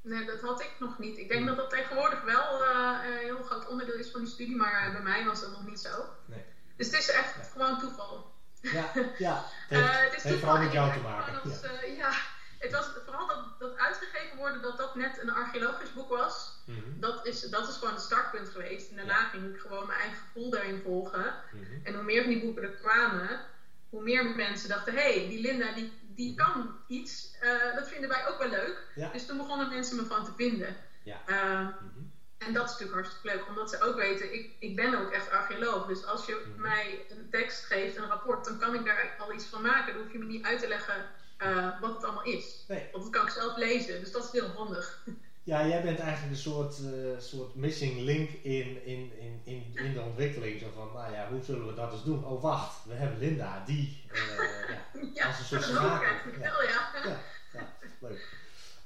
Nee, 0.00 0.26
dat 0.26 0.40
had 0.40 0.60
ik 0.60 0.76
nog 0.78 0.98
niet. 0.98 1.18
Ik 1.18 1.28
denk 1.28 1.46
dat 1.46 1.56
dat 1.56 1.70
tegenwoordig 1.70 2.22
wel 2.22 2.62
een 2.62 3.18
heel 3.18 3.42
groot 3.42 3.68
onderdeel 3.68 3.98
is 3.98 4.10
van 4.10 4.20
die 4.20 4.30
studie, 4.30 4.56
maar 4.56 4.92
bij 4.92 5.02
mij 5.02 5.24
was 5.24 5.40
dat 5.40 5.50
nog 5.50 5.66
niet 5.66 5.80
zo. 5.80 6.04
Nee. 6.24 6.44
Dus 6.76 6.86
het 6.86 6.98
is 6.98 7.08
echt 7.08 7.34
ja. 7.36 7.42
gewoon 7.42 7.78
toeval. 7.78 8.37
Ja, 8.60 8.90
ja. 9.18 9.44
Het 9.68 9.78
heeft, 10.00 10.16
is 10.16 10.22
heeft 10.22 10.38
vooral 10.38 10.58
met 10.58 10.72
jou 10.72 10.92
te 10.92 10.98
maken. 10.98 11.42
Als, 11.42 11.60
ja. 11.60 11.90
Ja. 11.96 12.12
het 12.58 12.72
was 12.72 12.86
vooral 13.04 13.26
dat, 13.26 13.44
dat 13.58 13.78
uitgegeven 13.78 14.36
worden 14.36 14.62
dat 14.62 14.78
dat 14.78 14.94
net 14.94 15.18
een 15.22 15.30
archeologisch 15.30 15.92
boek 15.92 16.08
was. 16.08 16.62
-hmm. 16.64 17.00
dat, 17.00 17.26
is, 17.26 17.40
dat 17.40 17.68
is 17.68 17.76
gewoon 17.76 17.94
het 17.94 18.02
startpunt 18.02 18.48
geweest. 18.48 18.90
En 18.90 18.96
daarna 18.96 19.18
ja. 19.18 19.28
ging 19.28 19.54
ik 19.54 19.60
gewoon 19.60 19.86
mijn 19.86 20.00
eigen 20.00 20.18
gevoel 20.18 20.50
daarin 20.50 20.80
volgen. 20.84 21.34
-hmm. 21.50 21.80
En 21.84 21.94
hoe 21.94 22.02
meer 22.02 22.22
van 22.22 22.32
die 22.32 22.42
boeken 22.42 22.62
er 22.62 22.70
kwamen, 22.70 23.40
hoe 23.88 24.02
meer 24.02 24.24
mensen 24.36 24.68
dachten: 24.68 24.94
hé, 24.94 25.18
hey, 25.18 25.28
die 25.28 25.40
Linda 25.40 25.72
die, 25.72 25.92
die 26.14 26.34
kan 26.34 26.76
iets. 26.86 27.36
Uh, 27.42 27.74
dat 27.74 27.88
vinden 27.88 28.08
wij 28.08 28.26
ook 28.26 28.38
wel 28.38 28.48
leuk. 28.48 28.86
Ja. 28.94 29.10
Dus 29.12 29.26
toen 29.26 29.36
begonnen 29.36 29.68
mensen 29.68 29.96
me 29.96 30.04
van 30.04 30.24
te 30.24 30.32
vinden. 30.36 30.76
Ja. 31.02 31.22
-hmm. 31.26 32.07
En 32.38 32.52
dat 32.52 32.64
is 32.64 32.70
natuurlijk 32.70 32.92
hartstikke 32.98 33.26
leuk, 33.36 33.46
omdat 33.48 33.70
ze 33.70 33.80
ook 33.80 33.96
weten, 33.96 34.32
ik, 34.32 34.46
ik 34.58 34.76
ben 34.76 34.94
ook 34.94 35.10
echt 35.10 35.30
archeoloog. 35.30 35.86
Dus 35.86 36.04
als 36.04 36.24
je 36.26 36.40
Mhm. 36.44 36.60
mij 36.60 37.04
een 37.08 37.28
tekst 37.30 37.64
geeft, 37.64 37.96
een 37.96 38.06
rapport, 38.06 38.44
dan 38.44 38.58
kan 38.58 38.74
ik 38.74 38.84
daar 38.84 39.14
al 39.18 39.32
iets 39.32 39.44
van 39.46 39.62
maken. 39.62 39.92
Dan 39.92 40.02
hoef 40.02 40.12
je 40.12 40.18
me 40.18 40.24
niet 40.24 40.44
uit 40.44 40.58
te 40.58 40.68
leggen 40.68 41.06
uh, 41.42 41.80
wat 41.80 41.94
het 41.94 42.04
allemaal 42.04 42.24
is. 42.24 42.64
Nee. 42.68 42.88
Want 42.92 43.02
dat 43.04 43.12
kan 43.12 43.22
ik 43.22 43.28
zelf 43.30 43.56
lezen, 43.56 44.00
dus 44.00 44.10
dat 44.10 44.24
is 44.24 44.30
heel 44.30 44.48
handig. 44.48 45.04
Ja, 45.42 45.66
jij 45.66 45.82
bent 45.82 45.98
eigenlijk 45.98 46.30
een 46.32 46.38
soort, 46.40 46.78
uh, 46.78 47.18
soort 47.18 47.54
missing 47.54 47.98
link 48.00 48.30
in, 48.30 48.84
in, 48.84 49.12
in, 49.18 49.40
in, 49.44 49.70
in 49.74 49.92
de 49.92 50.00
ontwikkeling. 50.00 50.60
Zo 50.60 50.70
van, 50.74 50.90
nou 50.92 51.12
ja, 51.12 51.28
hoe 51.28 51.42
zullen 51.42 51.66
we 51.66 51.74
dat 51.74 51.92
eens 51.92 52.04
doen? 52.04 52.24
Oh 52.24 52.42
wacht, 52.42 52.84
we 52.84 52.94
hebben 52.94 53.18
Linda, 53.18 53.62
die 53.66 54.04
uh, 54.12 54.38
ja, 54.68 54.78
ja, 55.14 55.26
als 55.26 55.38
een 55.38 55.44
soort 55.44 55.62
schakel. 55.62 56.40
ja, 56.40 57.70
leuk. 57.98 58.37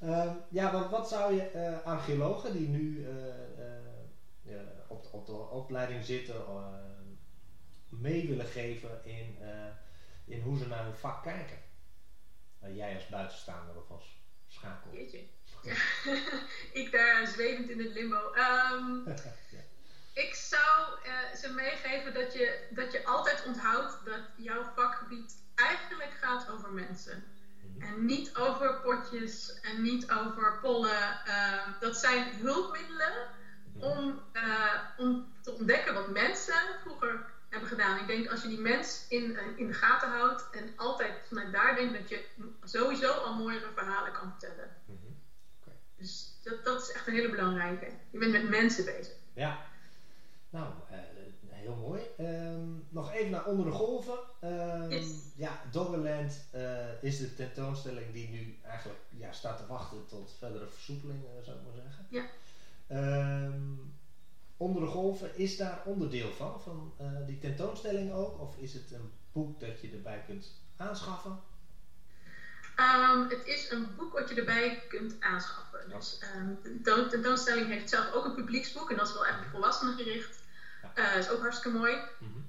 Ehm, 0.03 0.37
ja, 0.49 0.73
want 0.73 0.91
wat 0.91 1.09
zou 1.09 1.35
je 1.35 1.51
uh, 1.55 1.87
archeologen 1.87 2.53
die 2.53 2.69
nu 2.69 3.07
op, 4.89 5.09
op, 5.13 5.27
de 5.27 5.33
opleiding 5.33 6.05
zitten 6.05 6.45
mee 7.89 8.29
willen 8.29 8.47
geven 8.47 9.05
in, 9.05 9.39
in 10.25 10.41
hoe 10.41 10.59
ze 10.59 10.67
naar 10.67 10.85
hun 10.85 10.95
vak 10.95 11.23
kijken? 11.23 11.59
jij 12.59 12.95
als 12.95 13.07
buitenstaander 13.07 13.77
of 13.77 13.91
als 13.91 14.21
schakel. 14.47 14.93
Jeetje. 14.93 15.27
Ik 16.81 16.93
daar 16.93 17.27
zwevend 17.27 17.71
in 17.71 17.79
het 17.79 17.93
limbo. 17.93 18.33
Um, 18.35 19.05
Ik 20.15 20.35
zou 20.35 20.99
ze 21.35 21.53
meegeven 21.55 22.15
dat 22.15 22.33
je, 22.33 22.67
dat 22.71 22.93
je 22.93 23.05
altijd 23.05 23.45
onthoudt 23.45 24.05
dat 24.05 24.23
jouw 24.37 24.65
vakgebied 24.65 25.37
eigenlijk 25.55 26.13
gaat 26.13 26.49
over 26.51 26.73
mensen. 26.73 27.25
Mhm. 27.77 27.87
En 27.87 28.05
niet 28.05 28.37
over 28.37 28.81
potjes 28.81 29.61
en 29.61 29.83
niet 29.83 30.11
over 30.11 30.59
pollen. 30.61 31.21
Uh, 31.27 31.67
dat 31.81 31.97
zijn 31.97 32.35
hulpmiddelen 32.41 33.13
mhm. 33.73 33.85
om, 33.85 34.23
uh, 34.33 34.75
om 34.97 35.27
te 35.41 35.53
ontdekken 35.53 35.95
wat 35.95 36.09
mensen 36.09 36.55
vroeger 36.81 37.25
hebben 37.49 37.69
gedaan. 37.69 37.99
Ik 37.99 38.07
denk 38.07 38.31
als 38.31 38.43
je 38.43 38.49
die 38.49 38.61
mens 38.61 39.07
in, 39.09 39.39
in 39.57 39.67
de 39.67 39.73
gaten 39.73 40.11
houdt 40.11 40.51
en 40.51 40.73
altijd 40.77 41.13
vanuit 41.29 41.53
daar 41.53 41.75
denkt 41.75 41.99
dat 41.99 42.09
je 42.09 42.25
sowieso 42.65 43.13
al 43.13 43.35
mooiere 43.35 43.71
verhalen 43.75 44.13
kan 44.13 44.31
vertellen. 44.31 44.77
Mm 44.87 44.99
-hmm. 45.03 45.17
okay. 45.61 45.79
Dus 45.97 46.39
dat, 46.43 46.65
dat 46.65 46.83
is 46.83 46.93
echt 46.93 47.07
een 47.07 47.15
hele 47.15 47.31
belangrijke. 47.31 47.91
Je 48.11 48.19
bent 48.19 48.33
met 48.33 48.49
mensen 48.49 48.85
bezig. 48.85 49.15
Ja, 49.35 49.59
nou, 50.51 50.73
uh, 50.91 50.99
heel 51.63 51.77
mooi. 51.77 52.03
Um, 52.19 52.87
nog 52.89 53.13
even 53.13 53.31
naar 53.31 53.45
Onder 53.45 53.67
de 53.67 53.73
Golven. 53.73 54.19
Um, 54.45 54.91
yes. 54.91 55.07
Ja, 55.35 55.61
Doggerland 55.71 56.45
uh, 56.55 57.03
is 57.03 57.19
de 57.19 57.35
tentoonstelling 57.35 58.13
die 58.13 58.29
nu 58.29 58.59
eigenlijk 58.63 59.01
ja, 59.09 59.33
staat 59.33 59.59
te 59.59 59.67
wachten 59.67 60.07
tot 60.07 60.35
verdere 60.39 60.67
versoepeling, 60.69 61.25
uh, 61.25 61.45
zou 61.45 61.57
ik 61.57 61.63
maar 61.63 61.83
zeggen. 61.83 62.07
Ja. 62.09 62.25
Um, 63.45 63.95
Onder 64.57 64.83
de 64.83 64.89
Golven, 64.89 65.39
is 65.39 65.57
daar 65.57 65.83
onderdeel 65.85 66.31
van, 66.31 66.61
van 66.61 66.93
die 67.27 67.39
tentoonstelling 67.39 68.13
ook? 68.13 68.41
Of 68.41 68.57
is 68.57 68.75
het 68.75 68.93
een 68.93 69.13
boek 69.33 69.61
dat 69.61 69.81
je 69.81 69.91
erbij 69.91 70.23
kunt 70.27 70.53
aanschaffen? 70.77 71.41
Um, 72.79 73.29
het 73.29 73.47
is 73.47 73.71
een 73.71 73.87
boek 73.97 74.13
wat 74.13 74.29
je 74.29 74.35
erbij 74.35 74.83
kunt 74.89 75.17
aanschaffen. 75.21 75.89
Dus 75.89 76.19
um, 76.37 76.59
de 76.83 77.07
tentoonstelling 77.11 77.67
heeft 77.67 77.89
zelf 77.89 78.13
ook 78.13 78.25
een 78.25 78.35
publieksboek 78.35 78.91
en 78.91 78.97
dat 78.97 79.09
is 79.09 79.15
wel 79.15 79.27
echt 79.27 79.47
volwassenen 79.51 79.95
gericht. 79.95 80.42
Uh, 80.99 81.17
is 81.17 81.31
ook 81.31 81.41
hartstikke 81.41 81.79
mooi. 81.79 81.97
Mm 82.19 82.41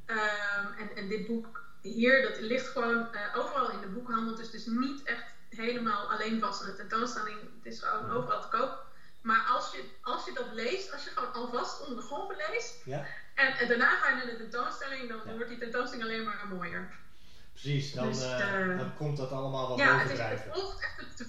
en, 0.78 0.96
en, 0.96 1.08
dit 1.08 1.28
boek 1.28 1.64
hier, 1.82 2.22
dat 2.22 2.40
ligt 2.40 2.68
gewoon 2.68 3.08
uh, 3.14 3.38
overal 3.38 3.72
in 3.72 3.82
de 3.82 3.88
boekhandel. 3.88 4.36
Dus 4.36 4.46
het 4.46 4.56
is 4.56 4.66
niet 4.66 5.04
echt 5.04 5.24
helemaal 5.50 6.12
alleen 6.12 6.40
vast 6.40 6.62
in 6.62 6.68
de 6.68 6.76
tentoonstelling. 6.76 7.40
Het 7.40 7.74
is 7.74 7.80
gewoon 7.80 8.06
mhm. 8.06 8.16
overal 8.16 8.42
te 8.42 8.58
koop. 8.58 8.86
Maar 9.22 9.46
als 9.50 9.72
je, 9.72 9.84
als 10.02 10.26
je 10.26 10.34
dat 10.34 10.54
leest, 10.54 10.94
als 10.94 11.04
je 11.04 11.10
gewoon 11.10 11.34
alvast 11.34 11.82
onder 11.82 11.96
de 11.96 12.02
golven 12.02 12.36
leest. 12.50 12.86
Ja. 12.86 13.06
En, 13.36 13.54
en, 13.58 13.68
daarna 13.68 13.90
ga 13.90 14.10
je 14.10 14.16
naar 14.16 14.26
de 14.26 14.38
tentoonstelling, 14.38 15.10
dan 15.10 15.36
wordt 15.36 15.50
die 15.50 15.58
tentoonstelling 15.58 16.08
alleen 16.08 16.24
maar 16.24 16.48
mooier. 16.50 16.92
Precies, 17.52 17.94
dan, 17.94 18.08
dus, 18.08 18.24
uh, 18.24 18.78
dan 18.78 18.96
komt 18.96 19.18
dat 19.18 19.32
allemaal 19.32 19.70
wat 19.70 19.78
ja. 19.78 19.86
Ja, 19.86 19.98
het, 19.98 20.18
het 20.18 20.44
volgt 20.52 20.82
echt 20.82 21.18
de 21.18 21.28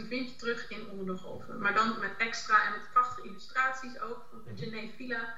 tentoonstelling 0.00 0.08
vind 0.08 0.30
je 0.30 0.36
terug 0.36 0.70
in 0.70 0.90
Onder 0.90 1.14
de 1.14 1.20
Golven. 1.20 1.58
Maar 1.58 1.74
dan 1.74 1.98
met 2.00 2.16
extra 2.18 2.66
en 2.66 2.72
met 2.72 2.90
prachtige 2.92 3.28
illustraties 3.28 4.00
ook 4.00 4.26
van 4.30 4.38
mm 4.44 4.72
-hmm. 4.72 4.92
Villa. 4.96 5.34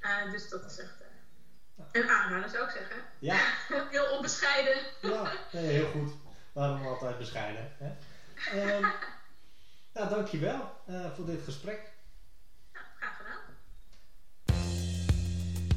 Uh, 0.00 0.32
dus 0.32 0.48
dat 0.48 0.64
is 0.64 0.78
echt 0.78 0.94
uh, 1.00 1.84
een 1.92 2.08
aanrader 2.08 2.50
zou 2.50 2.64
ik 2.64 2.70
zeggen. 2.70 2.96
Ja. 3.18 3.38
heel 3.90 4.16
onbescheiden. 4.16 4.76
ja, 5.02 5.32
nee, 5.52 5.66
heel 5.66 5.90
goed. 5.90 6.12
Waarom 6.52 6.86
altijd 6.86 7.18
bescheiden? 7.18 7.72
Hè? 7.78 7.90
Um, 8.54 8.92
nou, 9.92 10.08
dankjewel 10.08 10.80
uh, 10.88 11.12
voor 11.14 11.26
dit 11.26 11.44
gesprek. 11.44 11.92
Ja, 12.72 12.80
graag 12.98 13.16
gedaan. 13.16 13.40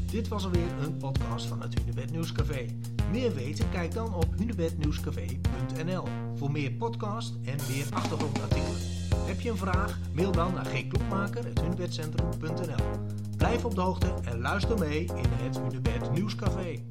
Dit 0.05 0.27
was 0.27 0.43
alweer 0.43 0.71
een 0.81 0.97
podcast 0.97 1.45
van 1.45 1.61
het 1.61 1.73
Hunebed 1.73 2.11
Nieuwscafé. 2.11 2.65
Meer 3.11 3.33
weten? 3.33 3.69
Kijk 3.69 3.93
dan 3.93 4.13
op 4.13 4.25
hunebednieuwscafé.nl 4.37 6.03
voor 6.35 6.51
meer 6.51 6.71
podcast 6.71 7.33
en 7.45 7.55
meer 7.69 7.85
achtergrondartikelen. 7.93 8.77
Heb 9.15 9.41
je 9.41 9.49
een 9.49 9.57
vraag? 9.57 9.99
Mail 10.13 10.31
dan 10.31 10.53
naar 10.53 10.65
gklokmaker.hunebedcentrum.nl 10.65 12.85
Blijf 13.37 13.65
op 13.65 13.75
de 13.75 13.81
hoogte 13.81 14.13
en 14.23 14.41
luister 14.41 14.79
mee 14.79 15.05
in 15.05 15.29
het 15.29 15.59
Hunebed 15.59 16.11
Nieuwscafé. 16.11 16.83